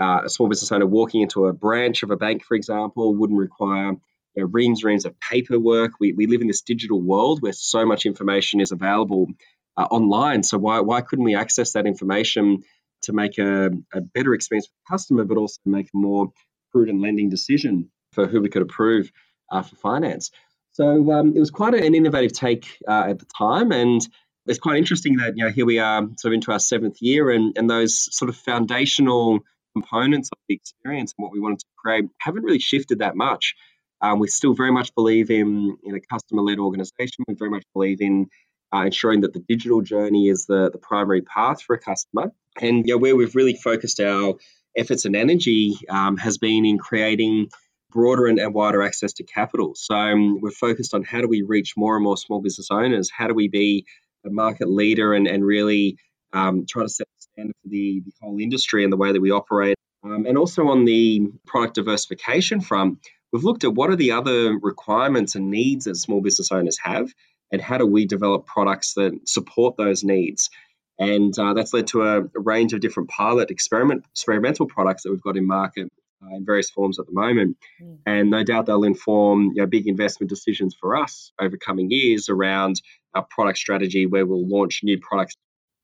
uh, 0.00 0.20
a 0.24 0.28
small 0.28 0.48
business 0.48 0.70
owner 0.70 0.86
walking 0.86 1.22
into 1.22 1.46
a 1.46 1.52
branch 1.52 2.02
of 2.02 2.10
a 2.10 2.16
bank, 2.16 2.44
for 2.44 2.54
example, 2.54 3.14
wouldn't 3.14 3.38
require 3.38 3.94
know, 4.40 4.48
reams 4.50 4.84
reams 4.84 5.04
of 5.04 5.18
paperwork. 5.20 5.92
We, 6.00 6.12
we 6.12 6.26
live 6.26 6.40
in 6.40 6.48
this 6.48 6.62
digital 6.62 7.00
world 7.00 7.42
where 7.42 7.52
so 7.52 7.86
much 7.86 8.06
information 8.06 8.60
is 8.60 8.72
available 8.72 9.28
uh, 9.76 9.84
online. 9.90 10.42
So 10.42 10.58
why, 10.58 10.80
why 10.80 11.00
couldn't 11.00 11.24
we 11.24 11.34
access 11.34 11.72
that 11.72 11.86
information 11.86 12.62
to 13.02 13.12
make 13.12 13.38
a, 13.38 13.70
a 13.92 14.00
better 14.00 14.34
experience 14.34 14.66
for 14.66 14.72
the 14.72 14.96
customer, 14.96 15.24
but 15.24 15.36
also 15.38 15.60
make 15.64 15.86
a 15.86 15.96
more 15.96 16.32
prudent 16.72 17.00
lending 17.00 17.30
decision 17.30 17.90
for 18.12 18.26
who 18.26 18.40
we 18.40 18.48
could 18.48 18.62
approve 18.62 19.10
uh, 19.50 19.62
for 19.62 19.76
finance? 19.76 20.30
So 20.72 21.12
um, 21.12 21.34
it 21.36 21.40
was 21.40 21.50
quite 21.50 21.74
an 21.74 21.94
innovative 21.94 22.32
take 22.32 22.66
uh, 22.86 23.06
at 23.08 23.18
the 23.18 23.26
time, 23.26 23.72
and 23.72 24.00
it's 24.46 24.60
quite 24.60 24.78
interesting 24.78 25.16
that 25.16 25.36
you 25.36 25.44
know 25.44 25.50
here 25.50 25.66
we 25.66 25.80
are, 25.80 26.02
sort 26.18 26.32
of 26.32 26.34
into 26.34 26.52
our 26.52 26.60
seventh 26.60 26.98
year, 27.00 27.30
and 27.30 27.56
and 27.58 27.68
those 27.68 28.14
sort 28.16 28.28
of 28.28 28.36
foundational 28.36 29.40
components 29.74 30.30
of 30.32 30.38
the 30.48 30.54
experience 30.54 31.14
and 31.16 31.24
what 31.24 31.32
we 31.32 31.40
wanted 31.40 31.58
to 31.60 31.66
create 31.76 32.04
haven't 32.18 32.42
really 32.42 32.58
shifted 32.58 33.00
that 33.00 33.16
much. 33.16 33.54
Um, 34.00 34.18
we 34.18 34.28
still 34.28 34.54
very 34.54 34.72
much 34.72 34.94
believe 34.94 35.30
in, 35.30 35.76
in 35.82 35.94
a 35.94 36.00
customer 36.00 36.42
led 36.42 36.58
organization. 36.58 37.24
We 37.26 37.34
very 37.34 37.50
much 37.50 37.64
believe 37.74 38.00
in 38.00 38.28
uh, 38.74 38.84
ensuring 38.84 39.22
that 39.22 39.32
the 39.32 39.44
digital 39.48 39.80
journey 39.80 40.28
is 40.28 40.46
the, 40.46 40.70
the 40.70 40.78
primary 40.78 41.22
path 41.22 41.62
for 41.62 41.74
a 41.74 41.78
customer. 41.78 42.32
And 42.60 42.84
know, 42.84 42.98
where 42.98 43.16
we've 43.16 43.34
really 43.34 43.54
focused 43.54 44.00
our 44.00 44.34
efforts 44.76 45.04
and 45.04 45.16
energy 45.16 45.76
um, 45.88 46.16
has 46.18 46.38
been 46.38 46.64
in 46.64 46.78
creating 46.78 47.48
broader 47.90 48.26
and, 48.26 48.38
and 48.38 48.54
wider 48.54 48.82
access 48.82 49.14
to 49.14 49.24
capital. 49.24 49.74
So 49.74 49.94
um, 49.94 50.40
we're 50.40 50.50
focused 50.50 50.94
on 50.94 51.02
how 51.02 51.20
do 51.20 51.28
we 51.28 51.42
reach 51.42 51.74
more 51.76 51.96
and 51.96 52.04
more 52.04 52.16
small 52.16 52.40
business 52.40 52.68
owners? 52.70 53.10
How 53.10 53.26
do 53.28 53.34
we 53.34 53.48
be 53.48 53.86
a 54.26 54.30
market 54.30 54.68
leader 54.68 55.14
and, 55.14 55.26
and 55.26 55.44
really 55.44 55.96
um, 56.32 56.66
try 56.68 56.82
to 56.82 56.88
set 56.88 57.06
the 57.06 57.22
standard 57.22 57.54
for 57.62 57.68
the, 57.68 58.02
the 58.04 58.12
whole 58.20 58.38
industry 58.38 58.84
and 58.84 58.92
the 58.92 58.96
way 58.96 59.12
that 59.12 59.20
we 59.20 59.30
operate? 59.30 59.76
Um, 60.04 60.26
and 60.26 60.38
also 60.38 60.68
on 60.68 60.84
the 60.84 61.28
product 61.46 61.74
diversification 61.74 62.60
front, 62.60 62.98
we've 63.32 63.44
looked 63.44 63.64
at 63.64 63.74
what 63.74 63.90
are 63.90 63.96
the 63.96 64.12
other 64.12 64.58
requirements 64.58 65.34
and 65.34 65.50
needs 65.50 65.84
that 65.84 65.96
small 65.96 66.20
business 66.20 66.52
owners 66.52 66.78
have, 66.82 67.12
and 67.50 67.60
how 67.60 67.78
do 67.78 67.86
we 67.86 68.06
develop 68.06 68.46
products 68.46 68.94
that 68.94 69.12
support 69.26 69.76
those 69.76 70.04
needs. 70.04 70.50
And 70.98 71.36
uh, 71.38 71.54
that's 71.54 71.72
led 71.72 71.86
to 71.88 72.02
a, 72.02 72.22
a, 72.22 72.40
range 72.40 72.72
of 72.72 72.80
different 72.80 73.08
pilot 73.08 73.50
experiment 73.50 74.04
experimental 74.12 74.66
products 74.66 75.04
that 75.04 75.10
we've 75.10 75.22
got 75.22 75.36
in 75.36 75.46
market 75.46 75.92
uh, 76.22 76.34
in 76.34 76.44
various 76.44 76.70
forms 76.70 76.98
at 76.98 77.06
the 77.06 77.12
moment. 77.12 77.56
Mm. 77.80 77.98
And 78.04 78.30
no 78.30 78.42
doubt 78.42 78.66
they'll 78.66 78.84
inform 78.84 79.52
you 79.54 79.62
know, 79.62 79.66
big 79.66 79.86
investment 79.86 80.28
decisions 80.28 80.74
for 80.74 80.96
us 80.96 81.32
over 81.40 81.56
coming 81.56 81.90
years 81.90 82.28
around 82.28 82.82
our 83.14 83.24
product 83.30 83.58
strategy, 83.58 84.06
where 84.06 84.26
we'll 84.26 84.46
launch 84.46 84.80
new 84.82 84.98
products. 84.98 85.36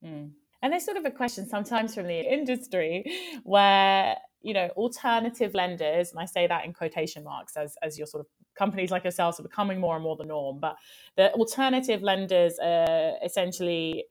Mm. 0.04 0.30
And 0.62 0.72
there's 0.72 0.84
sort 0.84 0.96
of 0.96 1.04
a 1.04 1.10
question 1.10 1.46
sometimes 1.46 1.94
from 1.94 2.06
the 2.06 2.20
industry 2.20 3.04
where 3.44 4.16
you 4.44 4.54
know 4.54 4.68
alternative 4.76 5.54
lenders 5.54 6.10
and 6.10 6.20
i 6.20 6.24
say 6.24 6.46
that 6.46 6.64
in 6.64 6.72
quotation 6.72 7.24
marks 7.24 7.56
as 7.56 7.76
as 7.82 7.98
your 7.98 8.06
sort 8.06 8.20
of 8.20 8.26
companies 8.56 8.90
like 8.90 9.02
yourselves 9.02 9.40
are 9.40 9.42
becoming 9.42 9.80
more 9.80 9.94
and 9.94 10.04
more 10.04 10.16
the 10.16 10.24
norm 10.24 10.60
but 10.60 10.76
the 11.16 11.32
alternative 11.32 12.02
lenders 12.02 12.58
are 12.62 13.14
essentially 13.24 14.04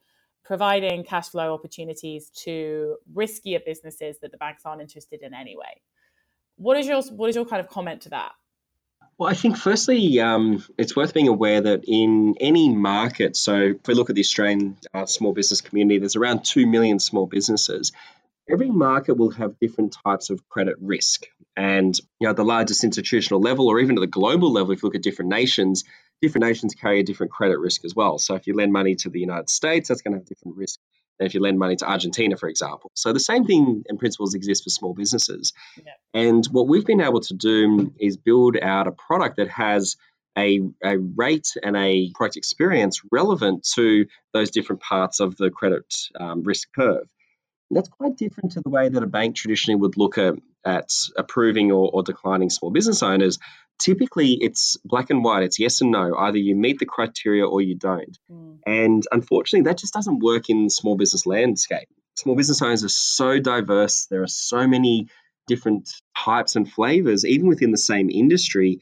providing 0.43 1.03
cash 1.03 1.29
flow 1.29 1.53
opportunities 1.53 2.29
to 2.29 2.97
riskier 3.13 3.63
businesses 3.65 4.17
that 4.21 4.31
the 4.31 4.37
banks 4.37 4.63
aren't 4.65 4.81
interested 4.81 5.21
in 5.21 5.33
anyway. 5.33 5.81
What 6.57 6.77
is 6.77 6.87
your 6.87 7.01
what 7.15 7.29
is 7.29 7.35
your 7.35 7.45
kind 7.45 7.59
of 7.59 7.69
comment 7.69 8.01
to 8.03 8.09
that? 8.09 8.31
Well, 9.17 9.29
I 9.29 9.35
think 9.35 9.57
firstly, 9.57 10.19
um, 10.19 10.63
it's 10.77 10.95
worth 10.95 11.13
being 11.13 11.27
aware 11.27 11.61
that 11.61 11.83
in 11.87 12.35
any 12.39 12.69
market, 12.69 13.35
so 13.35 13.57
if 13.57 13.87
we 13.87 13.93
look 13.93 14.09
at 14.09 14.15
the 14.15 14.21
Australian 14.21 14.77
uh, 14.93 15.05
small 15.05 15.33
business 15.33 15.61
community, 15.61 15.99
there's 15.99 16.15
around 16.15 16.43
2 16.45 16.65
million 16.65 16.99
small 16.99 17.27
businesses. 17.27 17.91
Every 18.49 18.69
market 18.69 19.15
will 19.15 19.31
have 19.31 19.59
different 19.59 19.95
types 20.05 20.29
of 20.29 20.47
credit 20.49 20.75
risk. 20.81 21.25
And 21.55 21.97
you 22.19 22.25
know, 22.25 22.31
at 22.31 22.35
the 22.35 22.43
largest 22.43 22.83
institutional 22.83 23.39
level, 23.39 23.67
or 23.67 23.79
even 23.79 23.97
at 23.97 24.01
the 24.01 24.07
global 24.07 24.51
level, 24.51 24.71
if 24.71 24.81
you 24.81 24.87
look 24.87 24.95
at 24.95 25.03
different 25.03 25.29
nations, 25.29 25.83
different 26.21 26.45
nations 26.45 26.73
carry 26.73 26.99
a 26.99 27.03
different 27.03 27.31
credit 27.31 27.59
risk 27.59 27.85
as 27.85 27.95
well. 27.95 28.17
So 28.17 28.35
if 28.35 28.47
you 28.47 28.55
lend 28.55 28.73
money 28.73 28.95
to 28.95 29.09
the 29.09 29.19
United 29.19 29.49
States, 29.49 29.87
that's 29.87 30.01
going 30.01 30.13
to 30.13 30.19
have 30.19 30.25
different 30.25 30.57
risk 30.57 30.79
than 31.19 31.27
if 31.27 31.33
you 31.33 31.41
lend 31.41 31.59
money 31.59 31.75
to 31.77 31.89
Argentina, 31.89 32.37
for 32.37 32.49
example. 32.49 32.91
So 32.95 33.13
the 33.13 33.19
same 33.19 33.45
thing 33.45 33.83
and 33.87 33.99
principles 33.99 34.33
exist 34.33 34.63
for 34.63 34.69
small 34.69 34.93
businesses. 34.93 35.53
Yeah. 35.77 35.93
And 36.13 36.45
what 36.47 36.67
we've 36.67 36.85
been 36.85 37.01
able 37.01 37.21
to 37.21 37.33
do 37.33 37.93
is 37.99 38.17
build 38.17 38.57
out 38.61 38.87
a 38.87 38.91
product 38.91 39.37
that 39.37 39.49
has 39.49 39.95
a, 40.37 40.61
a 40.83 40.97
rate 40.97 41.49
and 41.61 41.77
a 41.77 42.11
product 42.15 42.37
experience 42.37 43.01
relevant 43.11 43.67
to 43.75 44.07
those 44.33 44.49
different 44.49 44.81
parts 44.81 45.19
of 45.19 45.37
the 45.37 45.51
credit 45.51 45.85
um, 46.19 46.43
risk 46.43 46.69
curve. 46.73 47.07
And 47.73 47.77
that's 47.79 47.89
quite 47.89 48.15
different 48.15 48.51
to 48.51 48.61
the 48.61 48.69
way 48.69 48.87
that 48.87 49.01
a 49.01 49.07
bank 49.07 49.35
traditionally 49.35 49.81
would 49.81 49.97
look 49.97 50.19
at, 50.19 50.35
at 50.63 50.91
approving 51.17 51.71
or, 51.71 51.89
or 51.91 52.03
declining 52.03 52.51
small 52.51 52.69
business 52.69 53.01
owners. 53.01 53.39
Typically 53.79 54.33
it's 54.39 54.77
black 54.85 55.09
and 55.09 55.23
white. 55.23 55.41
It's 55.41 55.57
yes 55.57 55.81
and 55.81 55.89
no. 55.89 56.15
Either 56.15 56.37
you 56.37 56.55
meet 56.55 56.77
the 56.77 56.85
criteria 56.85 57.47
or 57.47 57.61
you 57.61 57.73
don't. 57.73 58.15
Mm. 58.31 58.59
and 58.67 59.07
unfortunately 59.11 59.67
that 59.71 59.79
just 59.79 59.91
doesn't 59.91 60.19
work 60.19 60.51
in 60.51 60.65
the 60.65 60.69
small 60.69 60.95
business 60.95 61.25
landscape. 61.25 61.87
Small 62.15 62.35
business 62.35 62.61
owners 62.61 62.83
are 62.83 62.89
so 62.89 63.39
diverse. 63.39 64.05
There 64.05 64.21
are 64.21 64.27
so 64.27 64.67
many 64.67 65.07
different 65.47 65.89
types 66.15 66.55
and 66.55 66.71
flavors 66.71 67.25
even 67.25 67.47
within 67.47 67.71
the 67.71 67.77
same 67.79 68.11
industry 68.11 68.81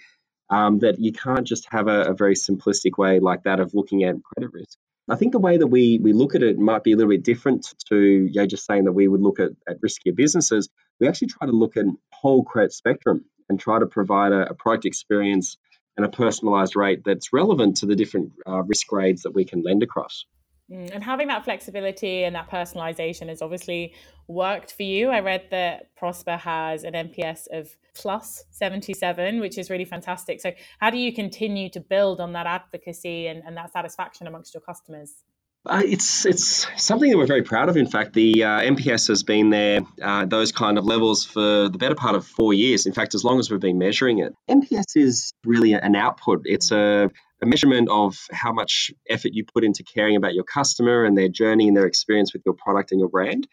um, 0.49 0.79
that 0.79 0.99
you 0.99 1.13
can't 1.13 1.47
just 1.47 1.65
have 1.71 1.87
a, 1.87 2.01
a 2.11 2.13
very 2.13 2.35
simplistic 2.35 2.97
way 2.97 3.21
like 3.21 3.43
that 3.43 3.61
of 3.61 3.73
looking 3.73 4.03
at 4.03 4.21
credit 4.21 4.51
risk 4.51 4.77
I 5.09 5.15
think 5.15 5.31
the 5.31 5.39
way 5.39 5.57
that 5.57 5.67
we 5.67 5.99
we 6.01 6.13
look 6.13 6.35
at 6.35 6.43
it 6.43 6.57
might 6.57 6.83
be 6.83 6.93
a 6.93 6.95
little 6.95 7.09
bit 7.09 7.23
different 7.23 7.73
to 7.89 7.97
you 7.97 8.33
know, 8.33 8.45
just 8.45 8.65
saying 8.65 8.85
that 8.85 8.93
we 8.93 9.07
would 9.07 9.21
look 9.21 9.39
at, 9.39 9.51
at 9.67 9.81
riskier 9.81 10.15
businesses. 10.15 10.69
We 10.99 11.07
actually 11.07 11.29
try 11.29 11.47
to 11.47 11.53
look 11.53 11.77
at 11.77 11.85
whole 12.11 12.43
credit 12.43 12.71
spectrum 12.71 13.25
and 13.49 13.59
try 13.59 13.79
to 13.79 13.87
provide 13.87 14.31
a, 14.31 14.51
a 14.51 14.53
product 14.53 14.85
experience 14.85 15.57
and 15.97 16.05
a 16.05 16.09
personalized 16.09 16.75
rate 16.75 17.03
that's 17.03 17.33
relevant 17.33 17.77
to 17.77 17.85
the 17.85 17.95
different 17.95 18.31
uh, 18.47 18.63
risk 18.63 18.87
grades 18.87 19.23
that 19.23 19.31
we 19.31 19.45
can 19.45 19.61
lend 19.63 19.83
across. 19.83 20.25
Mm, 20.71 20.91
and 20.93 21.03
having 21.03 21.27
that 21.27 21.43
flexibility 21.43 22.23
and 22.23 22.35
that 22.35 22.49
personalization 22.49 23.27
has 23.27 23.41
obviously 23.41 23.93
worked 24.27 24.71
for 24.71 24.83
you. 24.83 25.09
I 25.09 25.19
read 25.19 25.47
that 25.51 25.89
Prospa 26.01 26.39
has 26.39 26.83
an 26.83 26.93
NPS 26.93 27.47
of 27.51 27.75
plus 27.93 28.45
77, 28.51 29.41
which 29.41 29.57
is 29.57 29.69
really 29.69 29.85
fantastic. 29.85 30.39
So, 30.39 30.53
how 30.79 30.89
do 30.89 30.97
you 30.97 31.13
continue 31.13 31.69
to 31.71 31.81
build 31.81 32.21
on 32.21 32.33
that 32.33 32.47
advocacy 32.47 33.27
and, 33.27 33.43
and 33.45 33.57
that 33.57 33.73
satisfaction 33.73 34.27
amongst 34.27 34.53
your 34.53 34.61
customers? 34.61 35.23
Uh, 35.63 35.83
it's 35.85 36.25
it's 36.25 36.65
something 36.77 37.11
that 37.11 37.17
we're 37.17 37.27
very 37.27 37.43
proud 37.43 37.69
of. 37.69 37.77
In 37.77 37.85
fact, 37.85 38.13
the 38.13 38.43
uh, 38.43 38.61
NPS 38.61 39.09
has 39.09 39.21
been 39.21 39.51
there, 39.51 39.81
uh, 40.01 40.25
those 40.25 40.51
kind 40.51 40.79
of 40.79 40.85
levels 40.85 41.23
for 41.23 41.69
the 41.69 41.77
better 41.77 41.93
part 41.93 42.15
of 42.15 42.25
four 42.25 42.51
years. 42.51 42.87
In 42.87 42.93
fact, 42.93 43.13
as 43.13 43.23
long 43.23 43.39
as 43.39 43.51
we've 43.51 43.59
been 43.59 43.77
measuring 43.77 44.19
it, 44.19 44.33
NPS 44.49 44.95
is 44.95 45.33
really 45.45 45.73
an 45.73 45.95
output. 45.95 46.43
It's 46.45 46.71
a, 46.71 47.11
a 47.41 47.45
measurement 47.45 47.89
of 47.89 48.17
how 48.31 48.53
much 48.53 48.91
effort 49.09 49.33
you 49.33 49.43
put 49.43 49.63
into 49.63 49.83
caring 49.83 50.15
about 50.15 50.33
your 50.33 50.43
customer 50.43 51.05
and 51.05 51.17
their 51.17 51.29
journey 51.29 51.67
and 51.67 51.75
their 51.75 51.87
experience 51.87 52.33
with 52.33 52.43
your 52.45 52.53
product 52.53 52.91
and 52.91 52.99
your 52.99 53.09
brand. 53.09 53.47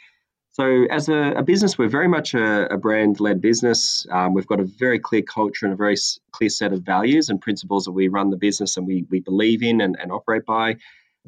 So, 0.53 0.87
as 0.91 1.09
a, 1.09 1.35
a 1.37 1.43
business, 1.43 1.79
we're 1.79 1.89
very 1.89 2.09
much 2.09 2.35
a, 2.35 2.75
a 2.75 2.77
brand 2.77 3.21
led 3.21 3.41
business. 3.41 4.07
Um, 4.11 4.35
we've 4.35 4.47
got 4.47 4.61
a 4.61 4.65
very 4.65 4.99
clear 4.99 5.23
culture 5.23 5.67
and 5.67 5.73
a 5.73 5.77
very 5.77 5.95
clear 6.33 6.51
set 6.51 6.73
of 6.73 6.83
values 6.83 7.29
and 7.29 7.41
principles 7.41 7.85
that 7.85 7.93
we 7.93 8.09
run 8.09 8.31
the 8.31 8.37
business 8.37 8.77
and 8.77 8.87
we, 8.87 9.07
we 9.09 9.21
believe 9.21 9.63
in 9.63 9.81
and, 9.81 9.97
and 10.01 10.11
operate 10.11 10.45
by 10.45 10.77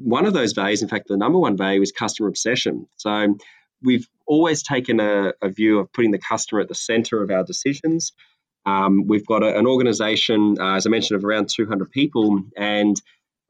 one 0.03 0.25
of 0.25 0.33
those 0.33 0.53
values, 0.53 0.81
in 0.81 0.89
fact, 0.89 1.07
the 1.07 1.17
number 1.17 1.39
one 1.39 1.57
value 1.57 1.81
is 1.81 1.91
customer 1.91 2.27
obsession. 2.29 2.87
So 2.97 3.37
we've 3.81 4.07
always 4.25 4.63
taken 4.63 4.99
a, 4.99 5.33
a 5.41 5.49
view 5.49 5.79
of 5.79 5.91
putting 5.93 6.11
the 6.11 6.19
customer 6.19 6.61
at 6.61 6.67
the 6.67 6.75
center 6.75 7.21
of 7.21 7.31
our 7.31 7.43
decisions. 7.43 8.13
Um, 8.65 9.07
we've 9.07 9.25
got 9.25 9.43
a, 9.43 9.57
an 9.57 9.67
organization, 9.67 10.57
uh, 10.59 10.75
as 10.75 10.85
I 10.85 10.89
mentioned, 10.89 11.17
of 11.17 11.25
around 11.25 11.49
200 11.49 11.89
people, 11.91 12.43
and 12.55 12.95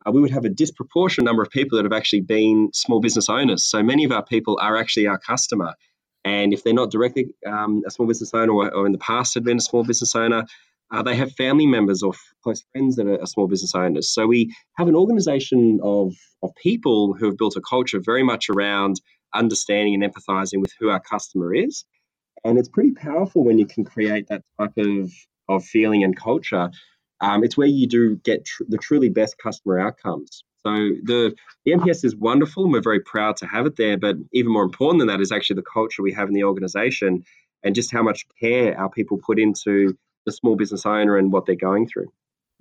uh, 0.06 0.12
we 0.12 0.22
would 0.22 0.32
have 0.32 0.46
a 0.46 0.50
disproportionate 0.50 1.26
number 1.26 1.44
of 1.44 1.50
people 1.50 1.78
that 1.78 1.86
have 1.86 1.94
actually 1.94 2.22
been 2.22 2.70
small 2.74 3.02
business 3.02 3.30
owners. 3.30 3.66
So 3.66 3.84
many 3.84 4.04
of 4.06 4.12
our 4.12 4.24
people 4.24 4.58
are 4.62 4.78
actually 4.78 5.08
our 5.08 5.20
customer. 5.20 5.76
And 6.24 6.54
if 6.54 6.64
they're 6.64 6.74
not 6.74 6.92
directly 6.92 7.34
um, 7.46 7.84
a 7.86 7.92
small 7.92 8.08
business 8.08 8.34
owner 8.34 8.54
or, 8.54 8.74
or, 8.74 8.86
in 8.86 8.92
the 8.92 8.98
past 8.98 9.34
had 9.34 9.44
been 9.44 9.58
a 9.58 9.62
small 9.62 9.84
business 9.84 10.16
owner, 10.16 10.46
uh, 10.92 11.04
they 11.04 11.16
have 11.16 11.32
family 11.34 11.66
members 11.66 12.04
or 12.04 12.14
close 12.44 12.64
friends 12.72 12.98
that 12.98 13.08
are, 13.08 13.22
are 13.22 13.26
small 13.26 13.48
business 13.48 13.74
owners. 13.74 14.10
So 14.10 14.28
we 14.28 14.54
have 14.78 14.88
an 14.88 14.96
organization 14.96 15.80
of, 15.82 16.14
of 16.44 16.52
people 16.62 17.14
who 17.14 17.26
have 17.28 17.38
built 17.38 17.56
a 17.56 17.62
culture 17.62 18.00
very 18.00 18.24
much 18.24 18.50
around 18.50 19.02
understanding 19.34 19.96
and 19.96 20.04
empathizing 20.04 20.62
with 20.62 20.74
who 20.80 20.90
our 20.90 21.00
customer 21.00 21.54
is. 21.54 21.86
And 22.44 22.58
it's 22.58 22.70
pretty 22.70 22.92
powerful 22.92 23.44
when 23.44 23.60
you 23.60 23.66
can 23.66 23.84
create 23.84 24.28
that 24.28 24.44
type 24.60 24.78
of, 24.78 25.12
of 25.48 25.64
feeling 25.64 26.04
and 26.04 26.16
culture. 26.16 26.72
Um, 27.20 27.44
it's 27.44 27.56
where 27.56 27.68
you 27.68 27.88
do 27.88 28.16
get 28.18 28.46
tr- 28.46 28.64
the 28.68 28.78
truly 28.78 29.10
best 29.10 29.38
customer 29.38 29.80
outcomes. 29.80 30.44
So 30.66 30.72
the, 30.72 31.36
the 31.66 31.72
NPS 31.72 32.04
is 32.04 32.16
wonderful 32.16 32.64
and 32.64 32.74
we're 32.74 32.82
very 32.82 33.00
proud 33.00 33.38
to 33.38 33.48
have 33.48 33.66
it 33.66 33.76
there. 33.78 33.98
But 33.98 34.16
even 34.32 34.52
more 34.52 34.64
important 34.64 35.00
than 35.00 35.08
that 35.08 35.22
is 35.22 35.32
actually 35.32 35.58
the 35.58 35.64
culture 35.74 36.02
we 36.02 36.14
have 36.14 36.28
in 36.28 36.34
the 36.34 36.44
organization 36.44 37.24
and 37.64 37.76
just 37.76 37.92
how 37.92 38.04
much 38.04 38.26
care 38.40 38.78
our 38.78 38.90
people 38.90 39.20
put 39.24 39.40
into 39.40 39.98
the 40.26 40.32
small 40.32 40.56
business 40.56 40.86
owner 40.86 41.18
and 41.18 41.32
what 41.32 41.46
they're 41.46 41.56
going 41.56 41.88
through. 41.88 42.12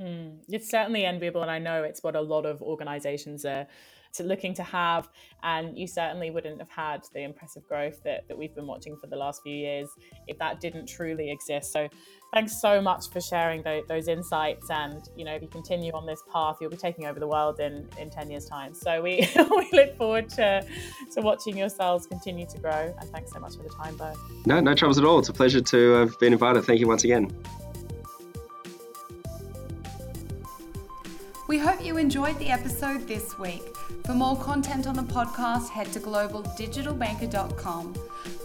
Mm, 0.01 0.39
it's 0.49 0.71
certainly 0.71 1.05
enviable, 1.05 1.43
and 1.43 1.51
I 1.51 1.59
know 1.59 1.83
it's 1.85 2.03
what 2.03 2.17
a 2.17 2.23
lot 2.23 2.47
of 2.47 2.63
organisations 2.63 3.45
are 3.45 3.67
to 4.15 4.23
looking 4.23 4.55
to 4.55 4.63
have. 4.63 5.09
And 5.43 5.79
you 5.79 5.87
certainly 5.87 6.31
wouldn't 6.31 6.59
have 6.59 6.71
had 6.71 7.03
the 7.15 7.21
impressive 7.21 7.67
growth 7.67 8.03
that, 8.05 8.29
that 8.29 8.37
we've 8.37 8.55
been 8.55 8.67
watching 8.67 8.97
for 8.97 9.07
the 9.07 9.17
last 9.17 9.43
few 9.43 9.55
years 9.55 9.89
if 10.27 10.39
that 10.39 10.61
didn't 10.61 10.87
truly 10.87 11.31
exist. 11.31 11.73
So 11.73 11.89
thanks 12.33 12.61
so 12.61 12.81
much 12.81 13.11
for 13.11 13.21
sharing 13.21 13.63
those, 13.63 13.85
those 13.89 14.09
insights. 14.09 14.71
And, 14.71 15.09
you 15.17 15.25
know, 15.25 15.35
if 15.35 15.43
you 15.43 15.49
continue 15.49 15.93
on 15.93 16.07
this 16.07 16.23
path, 16.33 16.57
you'll 16.61 16.71
be 16.71 16.77
taking 16.77 17.07
over 17.07 17.19
the 17.19 17.29
world 17.29 17.61
in, 17.61 17.89
in 17.99 18.11
10 18.11 18.31
years' 18.31 18.47
time. 18.47 18.75
So 18.75 19.03
we, 19.03 19.29
we 19.37 19.69
look 19.73 19.97
forward 19.97 20.29
to, 20.31 20.65
to 21.15 21.21
watching 21.21 21.57
yourselves 21.57 22.07
continue 22.07 22.47
to 22.47 22.59
grow. 22.59 22.95
And 23.01 23.11
thanks 23.11 23.33
so 23.33 23.41
much 23.41 23.57
for 23.57 23.63
the 23.63 23.71
time, 23.71 23.97
Beau. 23.97 24.13
No, 24.47 24.61
no 24.61 24.75
troubles 24.75 24.99
at 24.99 25.05
all. 25.05 25.19
It's 25.19 25.29
a 25.29 25.33
pleasure 25.33 25.61
to 25.61 25.91
have 25.93 26.19
been 26.19 26.33
invited. 26.33 26.65
Thank 26.65 26.81
you 26.81 26.87
once 26.87 27.05
again. 27.05 27.31
We 31.51 31.59
hope 31.59 31.85
you 31.85 31.97
enjoyed 31.97 32.39
the 32.39 32.49
episode 32.49 33.09
this 33.09 33.37
week. 33.37 33.75
For 34.07 34.15
more 34.15 34.37
content 34.37 34.87
on 34.87 34.95
the 34.95 35.03
podcast, 35.03 35.69
head 35.69 35.93
to 35.95 35.99
globaldigitalbanker.com. 35.99 37.95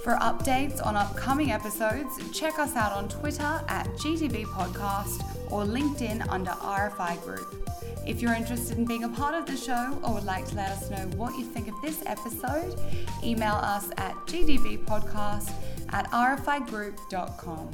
For 0.03 0.13
updates 0.13 0.83
on 0.83 0.95
upcoming 0.95 1.51
episodes, 1.51 2.17
check 2.31 2.57
us 2.57 2.75
out 2.75 2.93
on 2.93 3.07
Twitter 3.07 3.61
at 3.67 3.85
GDB 3.99 4.45
Podcast 4.45 5.23
or 5.51 5.65
LinkedIn 5.65 6.27
under 6.29 6.49
RFI 6.49 7.23
Group. 7.23 7.69
If 8.07 8.23
you're 8.23 8.33
interested 8.33 8.79
in 8.79 8.85
being 8.85 9.03
a 9.03 9.09
part 9.09 9.35
of 9.35 9.45
the 9.45 9.55
show 9.55 9.99
or 10.01 10.15
would 10.15 10.23
like 10.23 10.47
to 10.47 10.55
let 10.55 10.71
us 10.71 10.89
know 10.89 11.05
what 11.15 11.37
you 11.37 11.45
think 11.45 11.67
of 11.67 11.75
this 11.83 12.01
episode, 12.07 12.73
email 13.23 13.53
us 13.53 13.91
at 13.97 14.15
gdbpodcast 14.25 15.51
at 15.89 16.09
rfigroup.com. 16.09 17.69